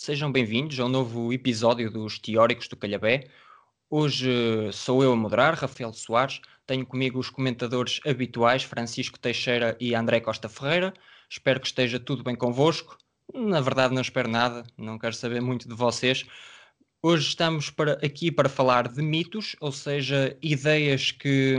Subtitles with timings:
[0.00, 3.26] Sejam bem-vindos a um novo episódio dos Teóricos do Calhabé.
[3.90, 4.30] Hoje
[4.72, 6.40] sou eu a moderar, Rafael Soares.
[6.64, 10.94] Tenho comigo os comentadores habituais, Francisco Teixeira e André Costa Ferreira.
[11.28, 12.96] Espero que esteja tudo bem convosco.
[13.34, 16.24] Na verdade, não espero nada, não quero saber muito de vocês.
[17.02, 21.56] Hoje estamos para, aqui para falar de mitos, ou seja, ideias que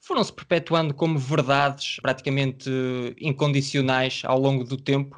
[0.00, 2.70] foram-se perpetuando como verdades praticamente
[3.20, 5.14] incondicionais ao longo do tempo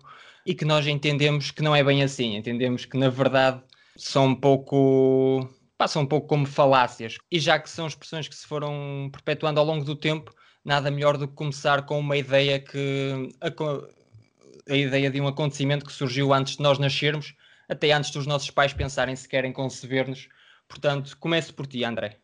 [0.47, 2.37] e que nós entendemos que não é bem assim.
[2.37, 3.63] Entendemos que, na verdade,
[3.97, 5.49] são um pouco.
[5.79, 7.19] passam um pouco como falácias.
[7.31, 11.17] E já que são expressões que se foram perpetuando ao longo do tempo, nada melhor
[11.17, 13.31] do que começar com uma ideia que.
[13.41, 17.35] a, a ideia de um acontecimento que surgiu antes de nós nascermos,
[17.69, 20.29] até antes dos nossos pais pensarem se querem conceber-nos.
[20.69, 22.19] Portanto, comece por ti, André.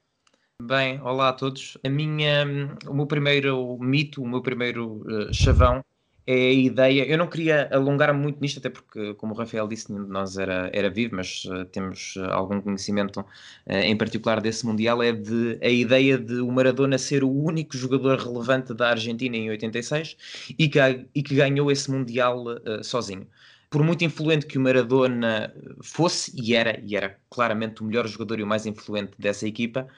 [0.62, 1.78] Bem, olá a todos.
[1.84, 2.44] A minha,
[2.86, 5.84] o meu primeiro mito, o meu primeiro uh, chavão
[6.28, 7.04] é a ideia.
[7.06, 10.36] Eu não queria alongar muito nisto, até porque, como o Rafael disse, nenhum de nós
[10.36, 15.02] era, era vivo, mas uh, temos uh, algum conhecimento uh, em particular desse Mundial.
[15.02, 19.48] É de a ideia de o Maradona ser o único jogador relevante da Argentina em
[19.48, 20.18] 86
[20.58, 20.78] e que,
[21.14, 22.44] e que ganhou esse Mundial
[22.82, 23.26] sozinho.
[23.70, 28.38] Por muito influente que o Maradona fosse, e era, e era claramente o melhor jogador
[28.38, 29.88] e o mais influente dessa equipa,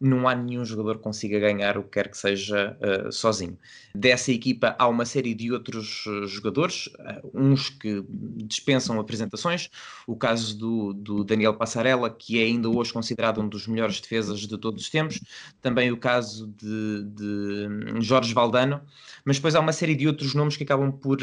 [0.00, 3.58] não há nenhum jogador que consiga ganhar o que quer que seja uh, sozinho.
[3.94, 8.04] Dessa equipa há uma série de outros uh, jogadores, uh, uns que
[8.46, 9.68] dispensam apresentações,
[10.06, 14.40] o caso do, do, Daniel Passarella, que é ainda hoje considerado um dos melhores defesas
[14.40, 15.20] de todos os tempos,
[15.60, 18.80] também o caso de, de Jorge Valdano,
[19.24, 21.18] mas depois há uma série de outros nomes que acabam por.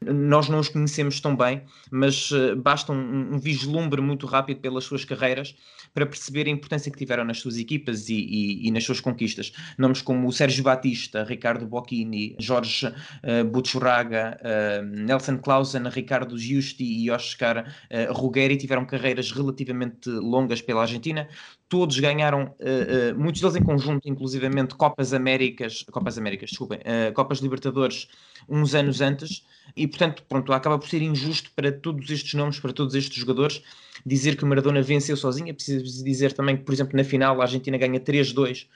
[0.00, 5.04] Nós não os conhecemos tão bem, mas basta um, um vislumbre muito rápido pelas suas
[5.04, 5.54] carreiras
[5.94, 9.52] para perceber a importância que tiveram nas suas equipas e, e, e nas suas conquistas.
[9.78, 16.84] Nomes como o Sérgio Batista, Ricardo Bocchini, Jorge uh, Butchuraga, uh, Nelson Clausen, Ricardo Giusti
[16.84, 21.28] e Oscar uh, Ruggeri tiveram carreiras relativamente longas pela Argentina.
[21.70, 26.80] Todos ganharam, uh, muitos deles em conjunto, inclusivamente Copas Américas, Copas Américas, desculpem,
[27.14, 28.08] Copas Libertadores,
[28.48, 29.46] uns anos antes,
[29.76, 33.62] e portanto, pronto, acaba por ser injusto para todos estes nomes, para todos estes jogadores,
[34.04, 35.50] dizer que o Maradona venceu sozinho.
[35.50, 38.66] É preciso dizer também que, por exemplo, na final a Argentina ganha 3-2.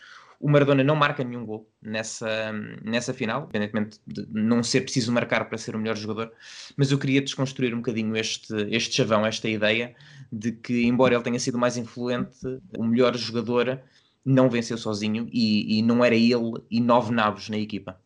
[0.41, 2.53] O Maradona não marca nenhum gol nessa,
[2.83, 6.33] nessa final, independentemente de não ser preciso marcar para ser o melhor jogador.
[6.77, 9.95] Mas eu queria desconstruir um bocadinho este, este chavão, esta ideia
[10.34, 12.39] de que, embora ele tenha sido mais influente,
[12.77, 13.81] o melhor jogador
[14.25, 18.00] não venceu sozinho e, e não era ele e nove nabos na equipa.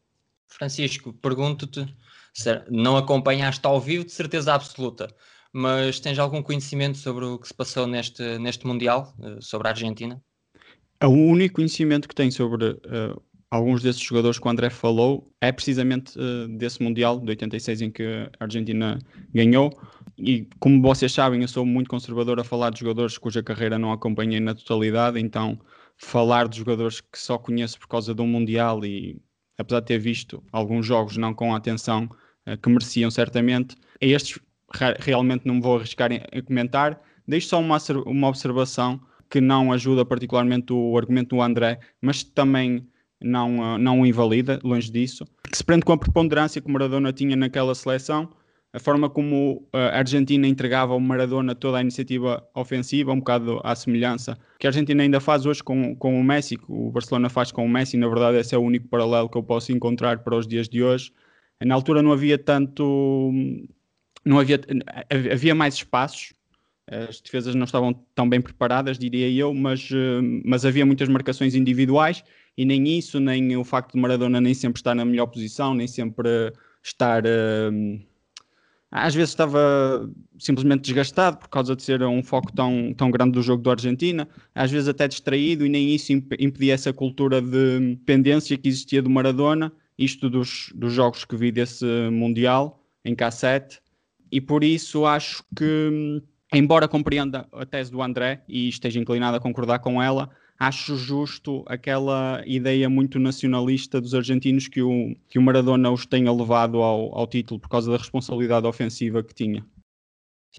[0.49, 1.87] Francisco, pergunto-te,
[2.71, 5.09] não acompanhaste ao vivo de certeza absoluta,
[5.53, 9.71] mas tens algum conhecimento sobre o que se passou neste, neste Mundial, eh, sobre a
[9.71, 10.21] Argentina?
[11.03, 15.53] O único conhecimento que tenho sobre uh, alguns desses jogadores que o André falou é
[15.53, 18.99] precisamente uh, desse Mundial de 86 em que a Argentina
[19.33, 19.71] ganhou.
[20.19, 23.93] E como vocês sabem, eu sou muito conservador a falar de jogadores cuja carreira não
[23.93, 25.59] acompanhei na totalidade, então
[25.97, 29.21] falar de jogadores que só conheço por causa do Mundial e
[29.57, 32.09] apesar de ter visto alguns jogos não com a atenção
[32.47, 34.41] uh, que mereciam certamente, a estes
[34.99, 37.01] realmente não me vou arriscar em comentar.
[37.27, 39.01] Deixo só uma, uma observação
[39.31, 42.87] que não ajuda particularmente o argumento do André, mas também
[43.21, 47.13] não, uh, não o invalida, longe disso, que se prende com a preponderância que Maradona
[47.13, 48.31] tinha naquela seleção,
[48.73, 53.61] a forma como uh, a Argentina entregava ao Maradona toda a iniciativa ofensiva, um bocado
[53.65, 57.29] à semelhança que a Argentina ainda faz hoje com, com o Messi, que o Barcelona
[57.29, 60.19] faz com o Messi, na verdade esse é o único paralelo que eu posso encontrar
[60.19, 61.13] para os dias de hoje.
[61.65, 63.33] Na altura não havia tanto
[64.25, 64.61] não havia,
[65.33, 66.33] havia mais espaços,
[66.91, 71.55] as defesas não estavam tão bem preparadas, diria eu, mas, eh, mas havia muitas marcações
[71.55, 72.25] individuais
[72.57, 75.87] e nem isso, nem o facto de Maradona nem sempre estar na melhor posição, nem
[75.87, 76.53] sempre
[76.83, 77.25] estar.
[77.27, 77.71] Eh,
[78.91, 83.43] às vezes estava simplesmente desgastado por causa de ser um foco tão, tão grande do
[83.43, 88.57] jogo do Argentina, às vezes até distraído, e nem isso impedia essa cultura de dependência
[88.57, 93.81] que existia do Maradona, isto dos, dos jogos que vi desse Mundial em cassete.
[94.33, 96.23] E por isso acho que,
[96.55, 101.63] embora compreenda a tese do André e esteja inclinado a concordar com ela, acho justo
[101.67, 107.17] aquela ideia muito nacionalista dos argentinos que o, que o Maradona os tenha levado ao,
[107.17, 109.65] ao título por causa da responsabilidade ofensiva que tinha.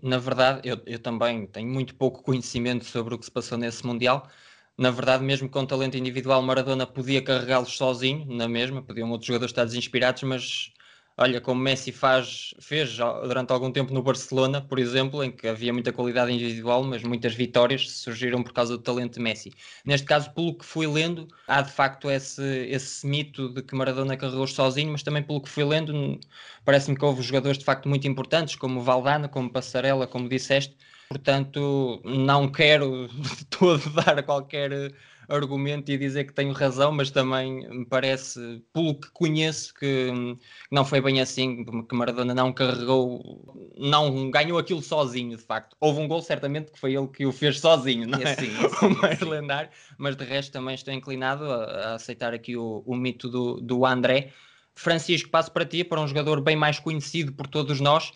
[0.01, 3.85] Na verdade, eu, eu também tenho muito pouco conhecimento sobre o que se passou nesse
[3.85, 4.29] Mundial.
[4.77, 9.51] Na verdade, mesmo com talento individual, Maradona podia carregá-los sozinho, na mesma, podiam outros jogadores
[9.51, 10.71] estar desinspirados, mas
[11.19, 15.74] olha, como Messi faz, fez durante algum tempo no Barcelona, por exemplo, em que havia
[15.74, 19.51] muita qualidade individual, mas muitas vitórias surgiram por causa do talento de Messi.
[19.83, 24.16] Neste caso, pelo que fui lendo, há de facto esse, esse mito de que Maradona
[24.16, 26.18] carregou sozinho, mas também pelo que fui lendo,
[26.63, 30.77] parece-me que houve jogadores de facto muito importantes, como Valdana, como Passarela, como disseste,
[31.10, 34.94] portanto, não quero de todo dar qualquer
[35.29, 40.11] argumento e dizer que tenho razão, mas também me parece, pelo que conheço, que
[40.71, 45.77] não foi bem assim, que Maradona não carregou, não ganhou aquilo sozinho, de facto.
[45.79, 48.35] Houve um gol, certamente, que foi ele que o fez sozinho, não é?
[48.35, 52.57] Sim, sim, o mais lendário, mas de resto também estou inclinado a, a aceitar aqui
[52.57, 54.33] o, o mito do, do André.
[54.75, 58.11] Francisco, passo para ti, para um jogador bem mais conhecido por todos nós.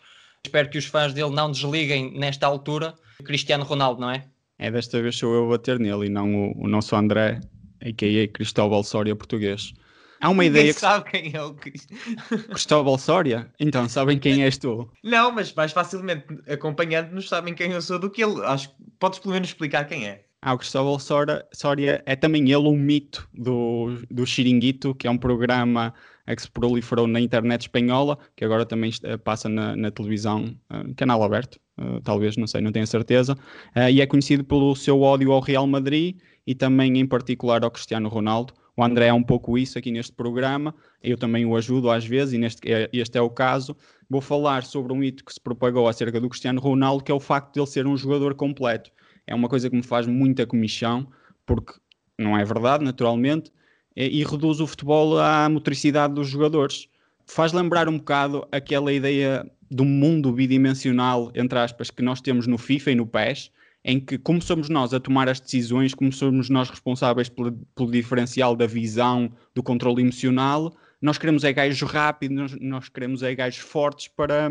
[0.45, 2.95] Espero que os fãs dele não desliguem nesta altura.
[3.23, 4.27] Cristiano Ronaldo, não é?
[4.59, 7.39] É desta vez sou eu a bater nele e não o, o nosso André,
[7.81, 8.27] a.k.a.
[8.27, 9.73] Cristóbal Soria português.
[10.21, 10.79] Há uma Ninguém ideia que...
[10.79, 11.53] sabe quem é o
[12.49, 13.51] Cristóbal Soria?
[13.59, 14.89] Então, sabem quem és tu?
[15.03, 18.41] Não, mas mais facilmente acompanhando-nos sabem quem eu sou do que ele.
[18.45, 20.23] Acho que podes pelo menos explicar quem é.
[20.41, 25.11] Ah, o Cristóbal Soria, Soria é também ele um mito do, do Xiringuito, que é
[25.11, 25.93] um programa
[26.25, 28.91] que se proliferou na internet espanhola, que agora também
[29.23, 33.89] passa na, na televisão, uh, canal aberto, uh, talvez, não sei, não tenho certeza, uh,
[33.89, 38.09] e é conhecido pelo seu ódio ao Real Madrid e também em particular ao Cristiano
[38.09, 38.53] Ronaldo.
[38.75, 42.33] O André é um pouco isso aqui neste programa, eu também o ajudo às vezes,
[42.33, 43.77] e neste, é, este é o caso.
[44.09, 47.19] Vou falar sobre um mito que se propagou acerca do Cristiano Ronaldo, que é o
[47.19, 48.91] facto de ele ser um jogador completo.
[49.27, 51.07] É uma coisa que me faz muita comissão,
[51.45, 51.73] porque
[52.17, 53.51] não é verdade, naturalmente,
[53.95, 56.87] e reduz o futebol à motricidade dos jogadores.
[57.25, 62.57] Faz lembrar um bocado aquela ideia do mundo bidimensional, entre aspas, que nós temos no
[62.57, 63.51] FIFA e no PES,
[63.83, 67.91] em que, como somos nós a tomar as decisões, como somos nós responsáveis pelo, pelo
[67.91, 73.35] diferencial da visão, do controle emocional, nós queremos é gajos rápidos, nós, nós queremos é
[73.35, 74.49] gajos fortes para,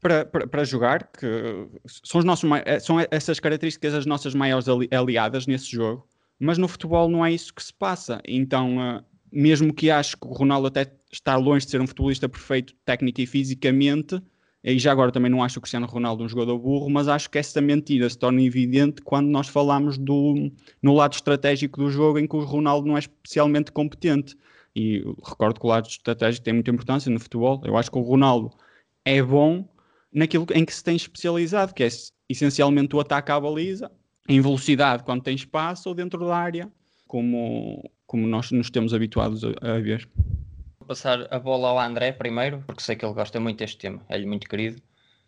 [0.00, 1.26] para, para, para, jogar, que
[1.86, 6.08] são, os nossos, são essas características as nossas maiores aliadas nesse jogo
[6.42, 8.20] mas no futebol não é isso que se passa.
[8.26, 12.28] Então, uh, mesmo que acho que o Ronaldo até está longe de ser um futebolista
[12.28, 14.20] perfeito técnica e fisicamente,
[14.64, 17.38] e já agora também não acho o Cristiano Ronaldo um jogador burro, mas acho que
[17.38, 22.28] essa mentira se torna evidente quando nós falamos do, no lado estratégico do jogo em
[22.28, 24.36] que o Ronaldo não é especialmente competente.
[24.74, 27.60] E recordo que o lado estratégico tem muita importância no futebol.
[27.64, 28.52] Eu acho que o Ronaldo
[29.04, 29.68] é bom
[30.12, 31.88] naquilo em que se tem especializado, que é
[32.28, 33.90] essencialmente o ataque à baliza,
[34.28, 36.70] em velocidade quando tem espaço ou dentro da área,
[37.08, 40.08] como, como nós nos temos habituados a, a ver.
[40.86, 44.26] Passar a bola ao André primeiro, porque sei que ele gosta muito deste tema, é-lhe
[44.26, 44.80] muito querido.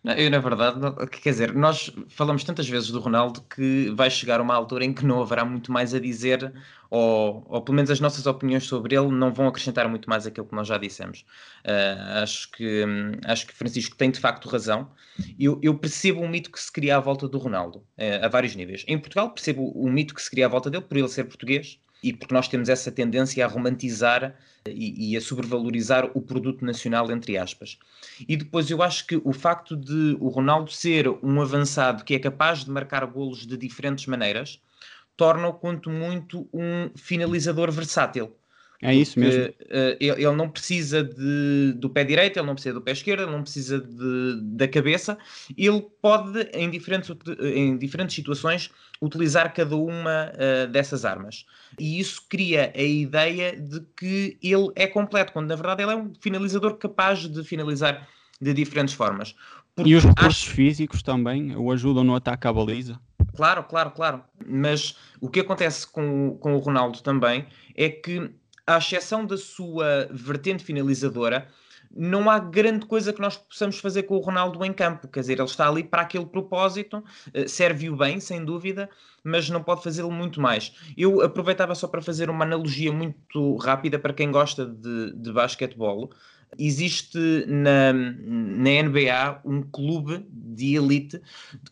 [0.04, 0.78] Eu, na verdade,
[1.22, 5.02] quer dizer, nós falamos tantas vezes do Ronaldo que vai chegar uma altura em que
[5.02, 6.52] não haverá muito mais a dizer,
[6.90, 10.46] ou, ou pelo menos as nossas opiniões sobre ele não vão acrescentar muito mais aquilo
[10.46, 11.24] que nós já dissemos.
[11.64, 12.84] Uh, acho, que,
[13.24, 14.90] acho que Francisco tem de facto razão.
[15.38, 18.54] Eu, eu percebo o mito que se cria à volta do Ronaldo, uh, a vários
[18.54, 18.84] níveis.
[18.86, 21.78] Em Portugal, percebo o mito que se cria à volta dele por ele ser português
[22.04, 24.36] e porque nós temos essa tendência a romantizar
[24.68, 27.78] e, e, a sobrevalorizar o produto nacional, entre aspas.
[28.28, 32.18] E depois eu acho que o facto de o Ronaldo ser um avançado que é
[32.18, 34.60] capaz de marcar golos de diferentes maneiras,
[35.16, 38.34] torna-o, quanto muito, um finalizador versátil.
[38.84, 39.44] É isso mesmo.
[39.44, 43.32] Uh, ele, não precisa de, do pé direito, ele não precisa do pé esquerdo, ele
[43.32, 45.16] não precisa de, da cabeça.
[45.56, 47.10] Ele pode, em diferentes,
[47.40, 48.70] em diferentes situações,
[49.00, 51.46] utilizar cada uma uh, dessas armas.
[51.80, 55.96] E isso cria a ideia de que ele é completo, quando na verdade ele é
[55.96, 58.06] um finalizador capaz de finalizar
[58.38, 59.34] de diferentes formas.
[59.74, 60.50] Porque e os recursos acho...
[60.50, 63.00] físicos também o ajudam no ataque à baliza?
[63.34, 64.22] Claro, claro, claro.
[64.46, 68.30] Mas o que acontece com, com o Ronaldo também é que
[68.66, 71.48] à exceção da sua vertente finalizadora,
[71.96, 75.06] não há grande coisa que nós possamos fazer com o Ronaldo em campo.
[75.06, 78.90] Quer dizer, ele está ali para aquele propósito, eh, serve-o bem, sem dúvida,
[79.22, 80.74] mas não pode fazê-lo muito mais.
[80.96, 86.10] Eu aproveitava só para fazer uma analogia muito rápida para quem gosta de, de basquetebol.
[86.58, 87.18] Existe
[87.48, 91.20] na, na NBA um clube de elite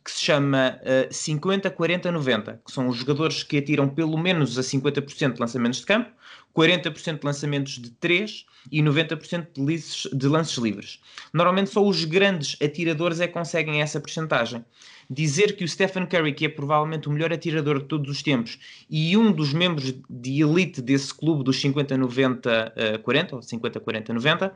[0.04, 4.58] que se chama uh, 50, 40, 90, que são os jogadores que atiram pelo menos
[4.58, 6.10] a 50% de lançamentos de campo,
[6.54, 11.00] 40% de lançamentos de 3 e 90% de, lices, de lances livres.
[11.32, 14.64] Normalmente só os grandes atiradores é que conseguem essa porcentagem.
[15.10, 18.58] Dizer que o Stephen Curry, que é provavelmente o melhor atirador de todos os tempos
[18.88, 24.52] e um dos membros de elite desse clube dos 50-90-40, ou 50-40-90,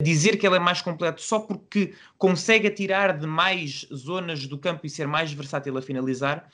[0.00, 4.86] dizer que ele é mais completo só porque consegue atirar de mais zonas do campo
[4.86, 6.48] e ser mais versátil a finalizar,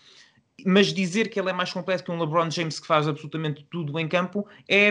[0.65, 3.99] mas dizer que ele é mais completo que um LeBron James que faz absolutamente tudo
[3.99, 4.89] em campo é,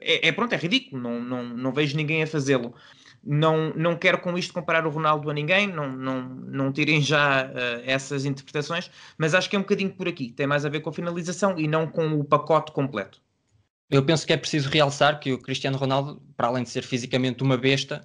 [0.00, 2.74] é, é pronto, é ridículo, não, não, não vejo ninguém a fazê-lo.
[3.26, 7.46] não, não quero com isto comparar o Ronaldo a ninguém, não, não, não tirem já
[7.46, 10.30] uh, essas interpretações, mas acho que é um bocadinho por aqui.
[10.30, 13.20] Tem mais a ver com a finalização e não com o pacote completo.
[13.90, 17.42] Eu penso que é preciso realçar que o Cristiano Ronaldo, para além de ser fisicamente
[17.42, 18.02] uma besta,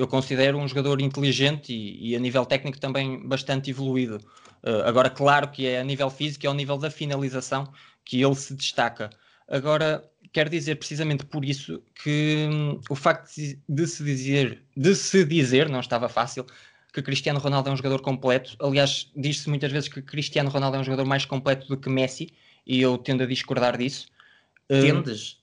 [0.00, 4.16] eu considero um jogador inteligente e, e a nível técnico também bastante evoluído.
[4.62, 7.70] Uh, agora, claro que é a nível físico, é ao nível da finalização
[8.04, 9.10] que ele se destaca.
[9.46, 10.02] Agora,
[10.32, 13.30] quero dizer precisamente por isso que hum, o facto
[13.68, 16.46] de, se dizer, de se dizer, não estava fácil,
[16.92, 18.56] que Cristiano Ronaldo é um jogador completo.
[18.58, 22.32] Aliás, diz-se muitas vezes que Cristiano Ronaldo é um jogador mais completo do que Messi,
[22.66, 24.06] e eu tendo a discordar disso.
[24.70, 25.38] Hum, Tendes?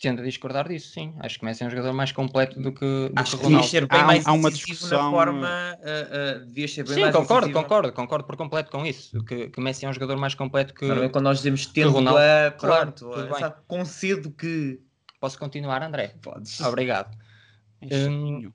[0.00, 1.14] Tendo a discordar disso, sim.
[1.20, 3.68] Acho que Messi é um jogador mais completo do que, do Acho que Ronaldo.
[3.68, 5.04] ser bem há, mais há uma discussão...
[5.04, 5.48] na forma.
[5.78, 9.22] Uh, uh, devias ser bem sim, mais concordo, concordo, concordo por completo com isso.
[9.24, 10.86] Que, que Messi é um jogador mais completo que.
[11.10, 14.80] Quando nós dizemos tendo Ronaldo, a, pronto, claro, sabe, concedo que.
[15.20, 16.14] Posso continuar, André?
[16.20, 16.60] Podes.
[16.60, 17.16] Obrigado.
[17.82, 18.52] Um,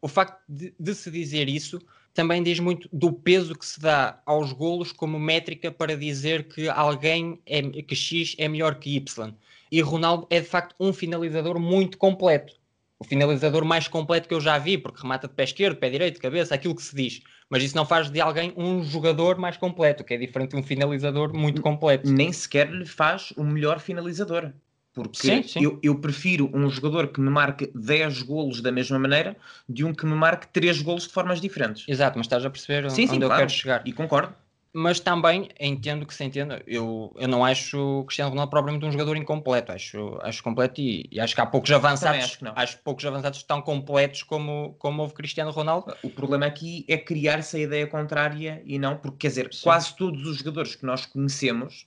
[0.00, 1.80] o facto de, de se dizer isso
[2.14, 6.68] também diz muito do peso que se dá aos golos como métrica para dizer que
[6.68, 9.34] alguém é que X é melhor que Y.
[9.72, 12.52] E Ronaldo é de facto um finalizador muito completo.
[12.98, 16.20] O finalizador mais completo que eu já vi, porque remata de pé esquerdo, pé direito,
[16.20, 17.22] cabeça, aquilo que se diz.
[17.48, 20.62] Mas isso não faz de alguém um jogador mais completo, que é diferente de um
[20.62, 22.12] finalizador muito completo.
[22.12, 24.52] Nem sequer lhe faz o melhor finalizador.
[24.92, 25.64] Porque sim, sim.
[25.64, 29.94] Eu, eu, prefiro um jogador que me marque 10 golos da mesma maneira de um
[29.94, 31.88] que me marque 3 golos de formas diferentes.
[31.88, 33.40] Exato, mas estás a perceber sim, onde eu claro.
[33.40, 33.82] quero chegar.
[33.86, 34.34] E concordo
[34.74, 36.62] mas também entendo que se entenda.
[36.66, 41.06] Eu, eu não acho o Cristiano Ronaldo propriamente um jogador incompleto, acho, acho completo e,
[41.10, 45.14] e acho que há poucos avançados, acho, acho poucos avançados tão completos como, como houve
[45.14, 45.94] Cristiano Ronaldo.
[46.02, 49.64] O problema aqui é criar essa ideia contrária e não, porque quer dizer, Sim.
[49.64, 51.86] quase todos os jogadores que nós conhecemos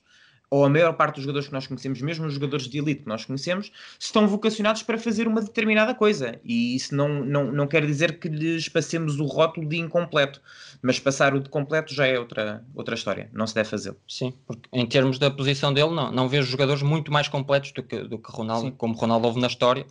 [0.56, 3.08] ou a maior parte dos jogadores que nós conhecemos, mesmo os jogadores de elite que
[3.08, 6.40] nós conhecemos, estão vocacionados para fazer uma determinada coisa.
[6.42, 10.40] E isso não, não, não quer dizer que lhes passemos o rótulo de incompleto,
[10.80, 13.94] mas passar o de completo já é outra, outra história, não se deve fazer.
[14.08, 17.82] Sim, porque em termos da posição dele, não, não vejo jogadores muito mais completos do
[17.82, 18.74] que, do que Ronaldo, Sim.
[18.78, 19.86] como Ronaldo houve na história.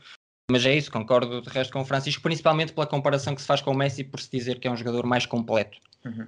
[0.50, 3.62] Mas é isso, concordo de resto com o Francisco, principalmente pela comparação que se faz
[3.62, 5.78] com o Messi, por se dizer que é um jogador mais completo.
[6.04, 6.28] Uhum.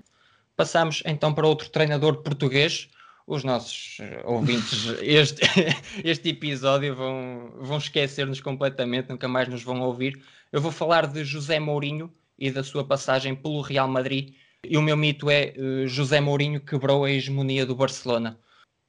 [0.56, 2.90] Passamos então para outro treinador português,
[3.28, 5.42] os nossos eh, ouvintes este,
[6.04, 10.20] este episódio vão, vão esquecer-nos completamente, nunca mais nos vão ouvir.
[10.52, 14.34] Eu vou falar de José Mourinho e da sua passagem pelo Real Madrid.
[14.64, 18.40] E o meu mito é uh, José Mourinho quebrou a hegemonia do Barcelona.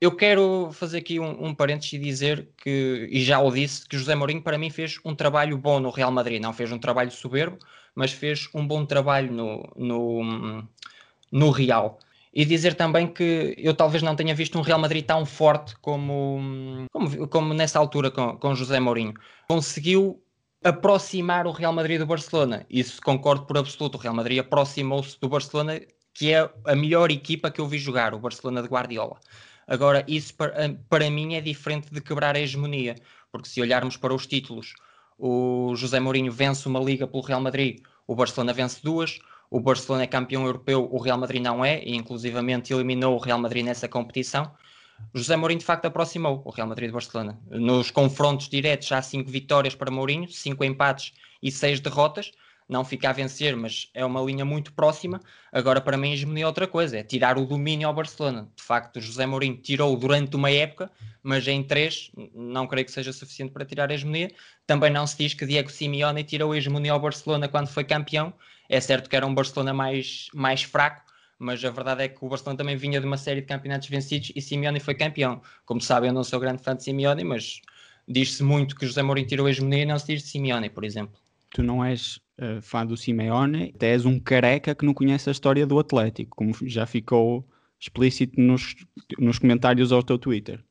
[0.00, 3.98] Eu quero fazer aqui um, um parênteses e dizer que, e já o disse, que
[3.98, 6.40] José Mourinho para mim fez um trabalho bom no Real Madrid.
[6.40, 7.58] Não fez um trabalho soberbo,
[7.92, 10.68] mas fez um bom trabalho no, no,
[11.32, 11.98] no Real.
[12.38, 16.86] E dizer também que eu talvez não tenha visto um Real Madrid tão forte como,
[16.92, 19.14] como, como nessa altura com, com José Mourinho.
[19.48, 20.22] Conseguiu
[20.62, 22.64] aproximar o Real Madrid do Barcelona.
[22.70, 23.98] Isso concordo por absoluto.
[23.98, 25.80] O Real Madrid aproximou-se do Barcelona,
[26.14, 29.18] que é a melhor equipa que eu vi jogar, o Barcelona de Guardiola.
[29.66, 32.94] Agora, isso para, para mim é diferente de quebrar a hegemonia,
[33.32, 34.74] porque se olharmos para os títulos,
[35.18, 39.18] o José Mourinho vence uma liga pelo Real Madrid, o Barcelona vence duas,
[39.50, 43.38] o Barcelona é campeão europeu, o Real Madrid não é, e inclusivamente eliminou o Real
[43.38, 44.52] Madrid nessa competição.
[45.14, 47.38] José Mourinho de facto aproximou o Real Madrid do Barcelona.
[47.48, 51.12] Nos confrontos diretos há cinco vitórias para Mourinho, cinco empates
[51.42, 52.32] e seis derrotas.
[52.68, 55.20] Não fica a vencer, mas é uma linha muito próxima.
[55.50, 58.46] Agora, para mim, é outra coisa, é tirar o domínio ao Barcelona.
[58.54, 60.90] De facto, José Mourinho tirou durante uma época,
[61.22, 64.30] mas em três não creio que seja suficiente para tirar a hegemonia.
[64.66, 68.34] Também não se diz que Diego Simeone tirou a hegemonia ao Barcelona quando foi campeão,
[68.68, 71.02] é certo que era um Barcelona mais, mais fraco,
[71.38, 74.32] mas a verdade é que o Barcelona também vinha de uma série de campeonatos vencidos
[74.34, 75.40] e Simeone foi campeão.
[75.64, 77.62] Como sabem, eu não sou grande fã de Simeone, mas
[78.06, 80.84] diz-se muito que José Mourinho tirou a hegemonia e não se diz de Simeone, por
[80.84, 81.16] exemplo.
[81.50, 85.32] Tu não és uh, fã do Simeone, até és um careca que não conhece a
[85.32, 87.48] história do Atlético, como já ficou
[87.80, 88.74] explícito nos,
[89.18, 90.62] nos comentários ao teu Twitter.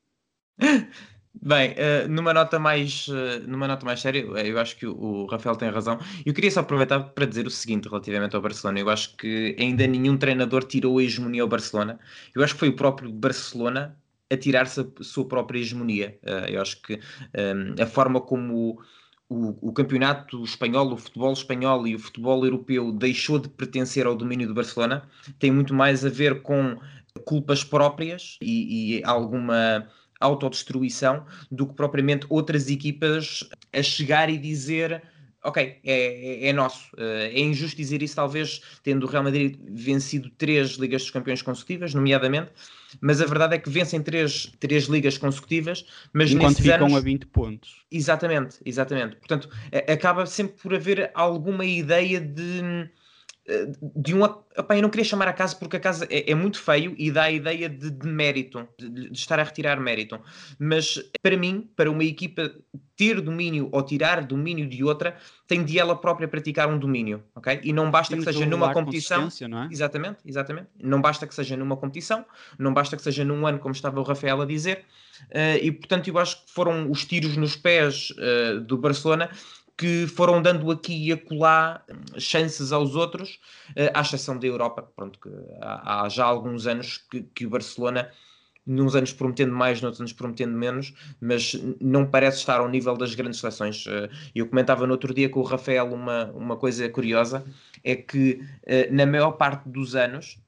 [1.41, 5.25] Bem, uh, numa, nota mais, uh, numa nota mais séria, eh, eu acho que o,
[5.25, 5.99] Rafael tem razão.
[6.25, 8.79] Eu queria só aproveitar para dizer o seguinte relativamente ao Barcelona.
[8.79, 11.99] Eu acho que ainda nenhum treinador tirou a hegemonia ao Barcelona.
[12.35, 13.97] Eu acho que foi o próprio Barcelona
[14.31, 16.19] a tirar-se a sua própria hegemonia.
[16.49, 16.99] Eu acho que
[17.81, 18.77] a forma como
[19.29, 24.15] o, o, campeonato espanhol, o futebol espanhol e o futebol europeu deixou de pertencer ao
[24.15, 25.03] domínio do Barcelona
[25.39, 26.77] tem muito mais a ver com
[27.25, 29.87] culpas próprias e, e alguma
[30.19, 35.01] autodestruição do que propriamente outras equipas a chegar e dizer
[35.43, 36.93] ok, é, é, é nosso.
[36.95, 41.41] Uh, é injusto dizer isso, talvez, tendo o Real Madrid vencido três Ligas dos Campeões
[41.41, 42.51] consecutivas, nomeadamente,
[42.99, 46.97] mas a verdade é que vencem três, três ligas consecutivas, mas Enquanto ficam anos...
[46.97, 47.85] a 20 pontos.
[47.91, 49.15] Exatamente, exatamente.
[49.17, 49.49] Portanto,
[49.91, 52.89] acaba sempre por haver alguma ideia de
[53.95, 54.23] de um.
[54.23, 57.09] Opa, eu não queria chamar a casa porque a casa é, é muito feio e
[57.09, 60.19] dá a ideia de, de mérito, de, de, estar a retirar mérito.
[60.59, 62.51] Mas para mim, para uma equipa
[62.97, 65.15] ter domínio ou tirar domínio de outra,
[65.47, 67.61] tem de ela própria praticar um domínio, ok?
[67.63, 69.29] E não basta tem que seja numa competição.
[69.47, 69.69] Não é?
[69.71, 70.67] Exatamente, exatamente.
[70.81, 72.25] Não basta que seja numa competição,
[72.57, 74.83] não basta que seja num ano, como estava o Rafael a dizer.
[75.31, 79.29] Uh, e portanto, eu acho que foram os tiros nos pés uh, do Barcelona
[79.77, 81.83] que foram dando aqui e acolá
[82.17, 83.39] chances aos outros,
[83.75, 85.29] eh, à exceção da Europa, pronto, que
[85.61, 88.09] há, já alguns anos que, que, o Barcelona,
[88.65, 93.13] nos anos prometendo mais, noutros anos prometendo menos, mas não parece estar ao nível das
[93.13, 93.85] grandes seleções.
[93.87, 97.45] Eh, eu comentava no outro dia com o Rafael uma, uma coisa curiosa,
[97.83, 100.39] é que eh, na maior parte dos anos,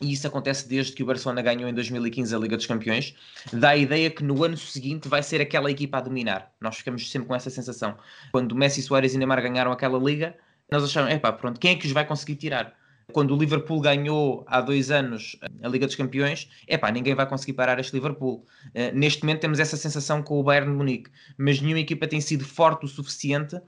[0.00, 3.14] e isso acontece desde que o Barcelona ganhou em 2015 a Liga dos Campeões,
[3.52, 6.50] dá a ideia que no ano seguinte vai ser aquela equipa a dominar.
[6.60, 7.96] Nós ficamos sempre com essa sensação.
[8.32, 10.34] Quando Messi, Soares e Neymar ganharam aquela Liga,
[10.70, 12.74] nós achamos, epá, pronto, quem é que os vai conseguir tirar?
[13.12, 17.52] Quando o Liverpool ganhou há dois anos a Liga dos Campeões, epá, ninguém vai conseguir
[17.52, 18.46] parar este Liverpool.
[18.68, 22.20] Uh, neste momento temos essa sensação com o Bayern de Munique, mas nenhuma equipa tem
[22.20, 23.60] sido forte o suficiente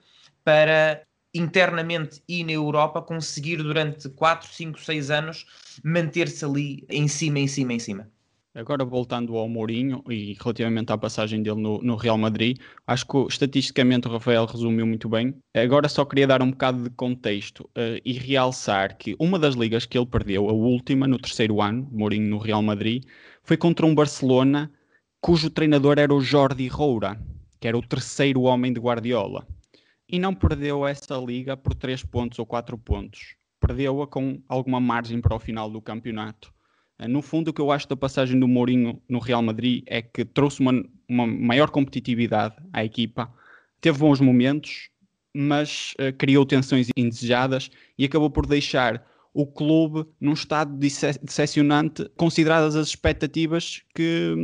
[0.45, 1.03] para
[1.35, 5.47] internamente e na Europa conseguir durante 4, 5, 6 anos
[5.83, 8.09] manter-se ali em cima, em cima, em cima.
[8.55, 13.17] Agora voltando ao Mourinho e relativamente à passagem dele no, no, Real Madrid, acho que
[13.27, 15.35] estatisticamente o Rafael resumiu muito bem.
[15.55, 19.87] Agora só queria dar um bocado de contexto uh, e realçar que uma das ligas
[19.87, 23.05] que ele perdeu, a última, no terceiro ano, Mourinho no Real Madrid,
[23.43, 24.71] foi contra um Barcelona
[25.19, 27.19] cujo treinador era o Jordi Roura,
[27.59, 29.47] que era o terceiro homem de Guardiola
[30.13, 33.35] e não perdeu essa liga por 3 pontos ou 4 pontos.
[33.59, 36.53] Perdeu-a com alguma margem para o final do campeonato.
[36.99, 40.03] Eh, no fundo, o que eu acho da passagem do Mourinho no Real Madrid é
[40.03, 40.73] que trouxe uma,
[41.09, 43.33] uma maior competitividade à equipa,
[43.81, 44.91] teve bons momentos,
[45.35, 49.03] mas uh, criou tensões indesejadas e acabou por deixar
[49.33, 54.35] o clube num estado decepcionante, consideradas as expectativas que,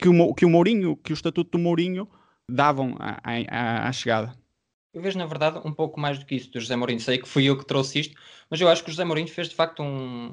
[0.00, 2.08] que, o, que o Mourinho, que o estatuto do Mourinho
[2.50, 4.41] davam à, chegada.
[4.94, 7.00] Eu vejo, na verdade, um pouco mais do que isso do José Mourinho.
[7.00, 8.14] Sei que fui eu que trouxe isto,
[8.50, 9.86] mas eu acho que o José Mourinho fez de facto um,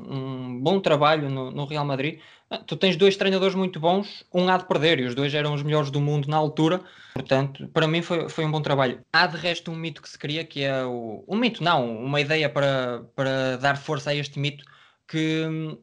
[0.10, 2.20] um bom trabalho no, no, Real Madrid.
[2.50, 5.54] Ah, tu tens dois treinadores muito bons, um há de perder, e os dois eram
[5.54, 6.82] os melhores do mundo na altura.
[7.14, 9.00] Portanto, para mim foi, foi um bom trabalho.
[9.14, 11.24] Há de resto um mito que se cria, que é o.
[11.26, 14.66] Um mito, não, uma ideia para, para dar força a este mito,
[15.08, 15.78] que hum,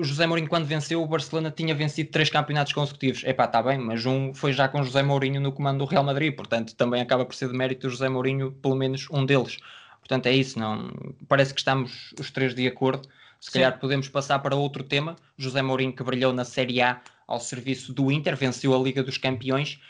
[0.00, 3.22] o José Mourinho, quando venceu, o Barcelona tinha vencido três campeonatos consecutivos.
[3.24, 6.34] Epá, está bem, mas um foi já com José Mourinho no comando do Real Madrid,
[6.34, 9.58] portanto também acaba por ser de mérito do José Mourinho, pelo menos um deles.
[10.00, 10.90] Portanto, é isso, não
[11.28, 13.06] parece que estamos os três de acordo.
[13.38, 15.16] Se calhar podemos passar para outro tema.
[15.36, 19.18] José Mourinho, que brilhou na Série A ao serviço do Inter, venceu a Liga dos
[19.18, 19.80] Campeões.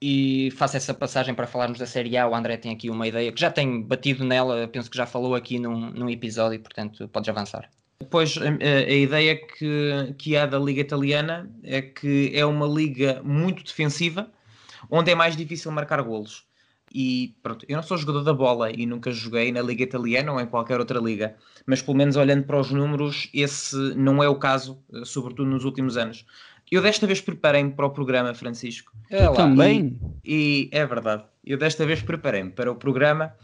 [0.00, 2.28] E faço essa passagem para falarmos da Série A.
[2.28, 5.34] O André tem aqui uma ideia que já tem batido nela, penso que já falou
[5.34, 7.70] aqui num, num episódio, portanto, podes avançar.
[8.10, 13.20] Pois a, a, ideia que, que há da Liga Italiana é que é uma liga
[13.24, 14.30] muito defensiva,
[14.90, 16.44] onde é mais difícil marcar golos.
[16.94, 20.40] E pronto, eu não sou jogador da bola e nunca joguei na Liga Italiana ou
[20.40, 21.34] em qualquer outra liga,
[21.66, 25.64] mas pelo menos olhando para os números, esse não é o caso, eh, sobretudo nos
[25.64, 26.24] últimos anos.
[26.70, 28.92] Eu desta vez preparei-me para o programa, Francisco.
[29.10, 29.98] É também?
[30.24, 31.24] E, e, é verdade.
[31.44, 33.34] Eu desta vez preparei-me para o programa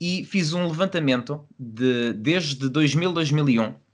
[0.00, 3.85] e fiz um levantamento de desde 2000 2001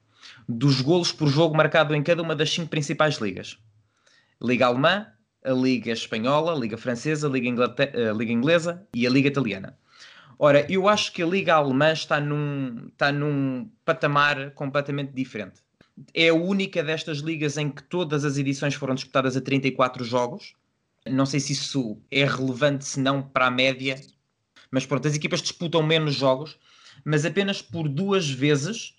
[0.48, 3.58] dos golos por jogo marcado em cada uma das cinco principais ligas.
[4.42, 5.06] Liga Alemã,
[5.44, 9.76] a Liga Espanhola, a Liga Francesa, a Liga, a Liga Inglesa e a Liga Italiana.
[10.38, 15.60] Ora, eu acho que a Liga Alemã está num, está num patamar completamente diferente.
[16.14, 20.54] É a única destas ligas em que todas as edições foram disputadas a 34 jogos.
[21.08, 24.00] Não sei se isso é relevante, se não, para a média.
[24.70, 26.58] Mas pronto, as equipas disputam menos jogos,
[27.04, 28.96] mas apenas por duas vezes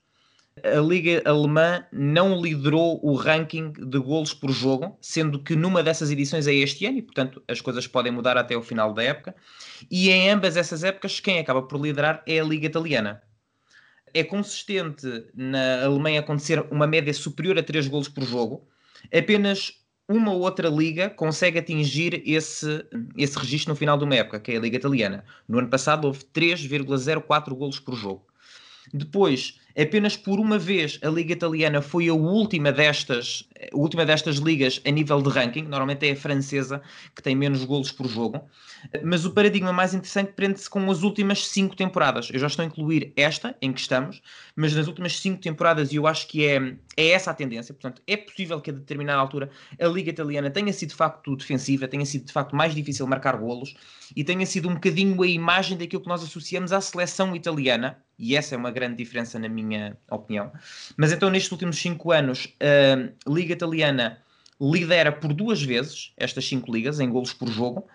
[0.62, 6.12] a Liga Alemã não liderou o ranking de golos por jogo, sendo que numa dessas
[6.12, 9.36] edições é este ano e, portanto, as coisas podem mudar até o final da época.
[9.90, 13.22] E em ambas essas épocas, quem acaba por liderar é a Liga Italiana.
[14.14, 18.68] É consistente na Alemanha acontecer uma média superior a 3 golos por jogo.
[19.12, 22.86] Apenas uma ou outra liga consegue atingir esse,
[23.18, 25.26] esse registro no final de uma época, que é a Liga Italiana.
[25.48, 28.28] No ano passado houve 3,04 golos por jogo.
[28.94, 34.38] Depois, Apenas por uma vez a Liga Italiana foi a última destas, a última destas
[34.38, 35.64] ligas a nível de ranking.
[35.64, 36.82] Normalmente é a francesa
[37.16, 38.48] que tem menos golos por jogo.
[39.04, 42.30] Mas o paradigma mais interessante prende-se com as últimas cinco temporadas.
[42.32, 44.22] Eu já estou a incluir esta, em que estamos,
[44.56, 47.74] mas nas últimas cinco temporadas, e eu acho que é, é essa a tendência.
[47.74, 51.88] Portanto, é possível que a determinada altura a Liga Italiana tenha sido de facto defensiva,
[51.88, 53.74] tenha sido de facto mais difícil marcar golos
[54.16, 58.36] e tenha sido um bocadinho a imagem daquilo que nós associamos à seleção italiana e
[58.36, 60.52] essa é uma grande diferença na minha opinião.
[60.96, 64.20] Mas então, nestes últimos cinco anos, a Liga Italiana
[64.62, 67.88] lidera por duas vezes estas cinco ligas em golos por jogo,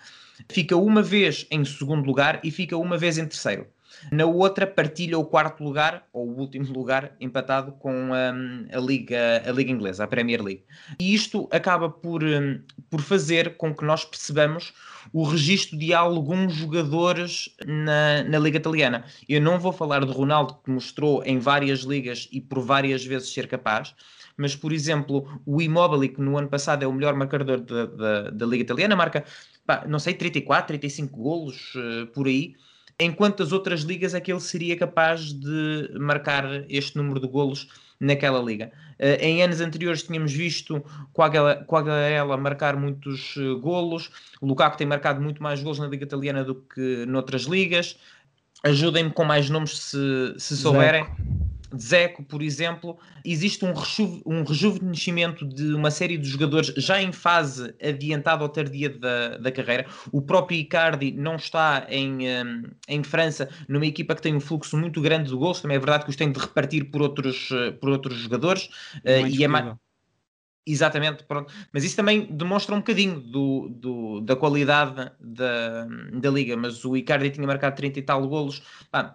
[0.51, 3.67] fica uma vez em segundo lugar e fica uma vez em terceiro.
[4.11, 9.43] Na outra, partilha o quarto lugar, ou o último lugar, empatado com um, a, Liga,
[9.47, 10.65] a Liga Inglesa, a Premier League.
[10.99, 14.73] E isto acaba por, um, por fazer com que nós percebamos
[15.13, 19.05] o registro de alguns jogadores na, na Liga Italiana.
[19.29, 23.33] Eu não vou falar de Ronaldo, que mostrou em várias ligas e por várias vezes
[23.33, 23.95] ser capaz,
[24.37, 28.31] mas, por exemplo, o Immobile, que no ano passado é o melhor marcador da, da,
[28.31, 29.25] da Liga Italiana, marca,
[29.67, 32.55] pá, não sei, 34, 35 golos uh, por aí
[32.99, 37.69] em quantas outras ligas é que ele seria capaz de marcar este número de golos
[38.01, 38.73] naquela liga.
[38.99, 40.85] Uh, em anos anteriores tínhamos visto
[41.15, 46.43] Quagliarella marcar muitos uh, golos, o Lukaku tem marcado muito mais golos na liga italiana
[46.43, 47.97] do que noutras ligas.
[48.65, 51.05] Ajudem-me com mais nomes se, se souberem.
[51.05, 51.38] Zeco.
[51.77, 57.13] Zeco, por exemplo, existe um, reju um rejuvenescimento de uma série de jogadores já em
[57.13, 59.87] fase adiantada ou tardia da, da carreira.
[60.11, 64.77] O próprio Icardi não está em, um, em França numa equipa que tem um fluxo
[64.77, 65.61] muito grande de gols.
[65.61, 68.67] Também é verdade que os tem de repartir por outros, uh, por outros jogadores.
[69.05, 69.75] Uh, e é mais
[70.69, 71.51] Exatamente, pronto.
[71.73, 76.59] Mas isso também demonstra um bocadinho do, do, da qualidade da, da liga.
[76.59, 78.63] Mas o Icardi tinha marcado 30 e tal golos.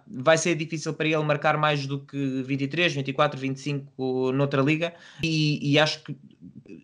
[0.08, 4.94] Vai ser difícil para ele marcar mais do que 23, 24, 25 noutra liga.
[5.22, 6.16] E, e acho que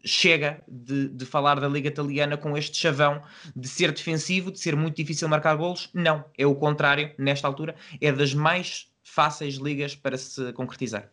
[0.05, 3.21] chega de, de, falar da liga italiana com este chavão
[3.57, 5.91] de ser defensivo, de ser muito difícil marcar golos.
[5.93, 7.13] Não, é o contrário.
[7.19, 11.11] Nesta altura, é das mais fáceis ligas para se concretizar.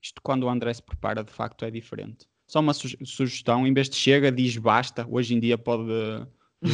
[0.00, 3.72] Isto quando o André se prepara, de facto, é diferente só uma su sugestão, em
[3.72, 5.06] vez de chega, diz basta.
[5.08, 5.84] Hoje em dia pode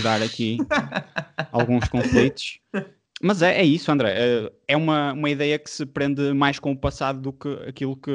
[0.03, 0.57] dar aqui
[1.53, 2.59] alguns conflitos.
[3.21, 4.15] Mas é, é isso, André.
[4.17, 7.95] É, é uma, uma ideia que se prende mais com o passado do que aquilo
[7.95, 8.11] que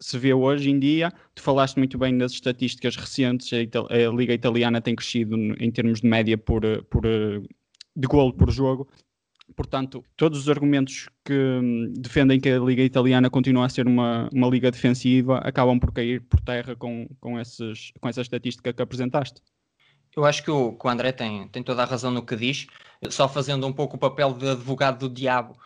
[0.00, 1.12] se vê hoje em dia.
[1.34, 3.52] Tu falaste muito bem das estatísticas recentes.
[3.52, 8.32] A, Ital a Liga Italiana tem crescido em termos de média por, por, de golo
[8.32, 8.88] por jogo
[9.54, 14.28] portanto, todos os argumentos que hum, defendem que a Liga Italiana continua a ser uma,
[14.32, 18.82] uma liga defensiva acabam por cair por terra com, com, esses, com essa estatística que
[18.82, 19.40] apresentaste.
[20.16, 22.66] Eu acho que o, que o André tem, tem toda a razão no que diz,
[23.10, 25.56] só fazendo um pouco o papel de advogado do diabo.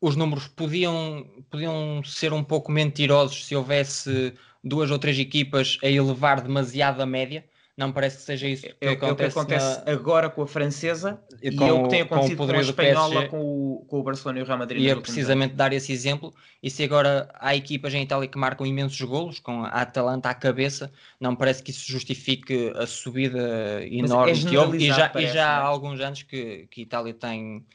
[0.00, 5.88] Os números podiam, podiam ser um pouco mentirosos se houvesse duas ou três equipas a
[5.88, 7.44] elevar demasiado a média
[7.76, 9.92] não parece que seja isso que é, acontece, é o que acontece na...
[9.92, 13.28] agora com a francesa e, e é o que tem acontecido com, com a espanhola,
[13.28, 14.80] com o, com o Barcelona e o Real Madrid.
[14.80, 16.32] E é precisamente dar esse exemplo.
[16.62, 20.34] E se agora há equipas em Itália que marcam imensos golos, com a Atalanta à
[20.34, 25.34] cabeça, não parece que isso justifique a subida é enorme é E já, parece, e
[25.34, 27.66] já há alguns anos que, que a Itália tem,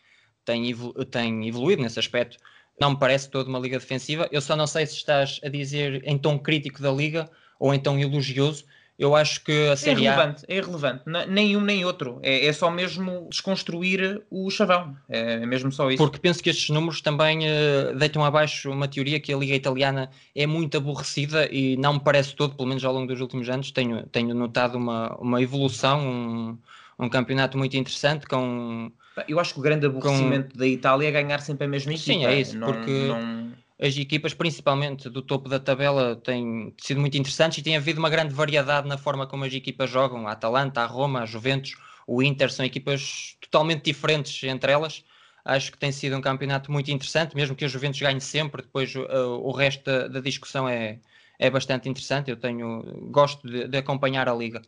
[0.45, 2.37] tem, evolu tem evoluído nesse aspecto.
[2.79, 4.29] Não me parece toda uma liga defensiva.
[4.31, 7.79] Eu só não sei se estás a dizer em tom crítico da liga ou em
[7.79, 8.63] tom elogioso
[8.99, 10.53] eu acho que a Série é irrelevante, A...
[10.53, 12.19] É irrelevante, nem um nem outro.
[12.21, 14.93] É, é, só mesmo desconstruir o chavão.
[15.07, 15.97] É mesmo só isso.
[15.97, 20.09] Porque penso que estes números também uh, deitam abaixo uma teoria que a Liga Italiana
[20.35, 23.71] é muito aborrecida e não me parece todo, pelo menos ao longo dos últimos anos,
[23.71, 26.57] tenho, tenho notado uma, uma evolução, um,
[26.99, 28.91] um campeonato muito interessante com.
[29.29, 30.59] Eu acho que o grande aborrecimento com...
[30.59, 32.11] da Itália é ganhar sempre a mesma equipa.
[32.11, 33.07] Sim, é isso, não, porque.
[33.07, 37.99] Não as equipas, principalmente do topo da tabela, têm sido muito interessantes e tem havido
[37.99, 40.27] uma grande variedade na forma como as equipas jogam.
[40.27, 45.05] A Atalanta, a Roma, a Juventus, o Inter são equipas totalmente diferentes entre elas.
[45.45, 48.93] Acho que tem sido um campeonato muito interessante, mesmo que a Juventus ganhe sempre, depois
[48.93, 50.99] uh, o resto da, da, discussão é,
[51.39, 52.29] é bastante interessante.
[52.29, 54.61] Eu tenho, gosto de, de acompanhar a liga.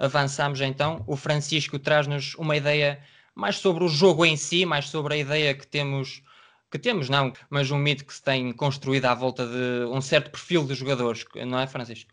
[0.00, 1.04] Avançamos então.
[1.06, 2.98] O Francisco traz-nos uma ideia
[3.34, 6.22] mais sobre o jogo em si, mais sobre a ideia que temos
[6.70, 10.30] que temos, não, mas um mito que se tem construído à volta de um certo
[10.30, 12.10] perfil de jogadores, não é, Francisco?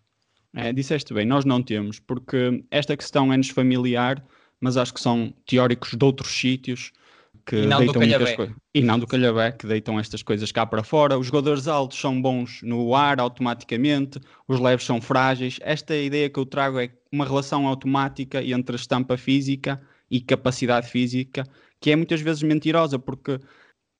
[0.55, 4.23] É, disseste bem, nós não temos, porque esta questão é-nos familiar,
[4.59, 6.93] mas acho que são teóricos de outros sítios
[7.45, 8.55] que e deitam muitas coisas.
[8.73, 11.17] E não do Calhabé, que deitam estas coisas cá para fora.
[11.17, 15.59] Os jogadores altos são bons no ar automaticamente, os leves são frágeis.
[15.61, 20.87] Esta ideia que eu trago é uma relação automática entre a estampa física e capacidade
[20.87, 21.43] física,
[21.79, 23.39] que é muitas vezes mentirosa, porque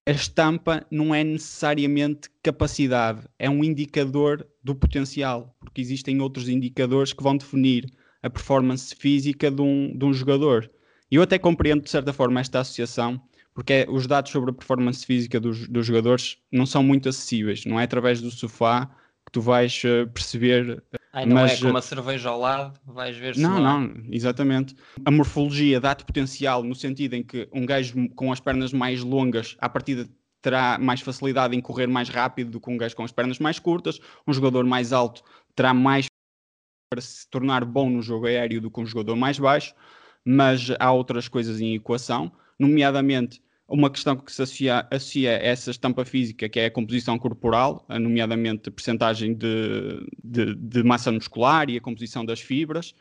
[0.08, 7.12] a estampa não é necessariamente capacidade, é um indicador do potencial, porque existem outros indicadores
[7.12, 7.92] que vão definir
[8.22, 10.70] a performance física de um, de um jogador.
[11.10, 13.20] Eu até compreendo de certa forma esta associação,
[13.54, 17.66] porque é, os dados sobre a performance física dos, dos, jogadores não são muito acessíveis,
[17.66, 18.86] não é através do sofá
[19.26, 20.84] que tu vais uh, perceber.
[21.16, 23.80] Ai, não é mas, é com uma cerveja ao lado, vais ver se não, não,
[23.80, 24.76] não, exatamente.
[25.06, 29.56] A morfologia dá-te potencial no sentido em que um gajo com as pernas mais longas,
[29.60, 30.10] à partida
[30.42, 33.58] terá mais facilidade em correr mais rápido do que um gajo com as pernas mais
[33.60, 33.98] curtas,
[34.28, 35.24] um jogador mais alto
[35.56, 36.06] terá mais
[36.90, 39.74] para se tornar bom no jogo aéreo do que um jogador mais baixo,
[40.26, 45.72] mas há outras coisas em equação, nomeadamente uma questão que se associa, associa a essa
[45.72, 51.70] estampa física, que é a composição corporal, nomeadamente a percentagem de, de, de, massa muscular
[51.70, 52.94] e a composição das fibras,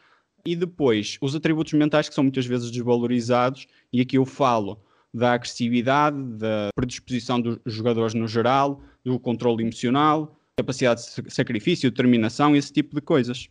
[0.46, 5.32] e depois os atributos mentais que são muitas vezes desvalorizados, e aqui eu falo da
[5.34, 12.72] agressividade, da predisposição dos jogadores no geral, do controle emocional, capacidade de sacrifício, determinação, esse
[12.72, 13.48] tipo de coisas.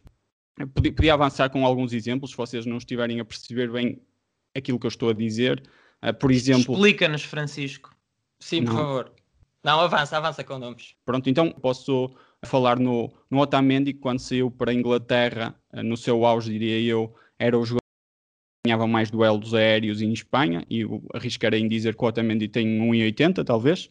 [0.74, 4.02] Podia, avançar com alguns exemplos, se vocês não estiverem a perceber bem
[4.56, 5.64] aquilo que eu estou a dizer,
[6.12, 6.74] por exemplo.
[6.74, 7.96] Explica-nos, Francisco.
[8.40, 8.82] Sim, por não.
[8.82, 9.14] favor.
[9.64, 10.96] Não, avança, avança com nomes.
[11.06, 12.14] Pronto, então posso
[12.46, 17.16] falar no, no Otamendi, quando saiu para a Inglaterra, uh, no seu auge, diria eu,
[17.40, 22.04] era o jogador que ganhava mais duelos aéreos em Espanha, e arriscarei em dizer que
[22.04, 23.90] o Otamendi tem 1,80 talvez.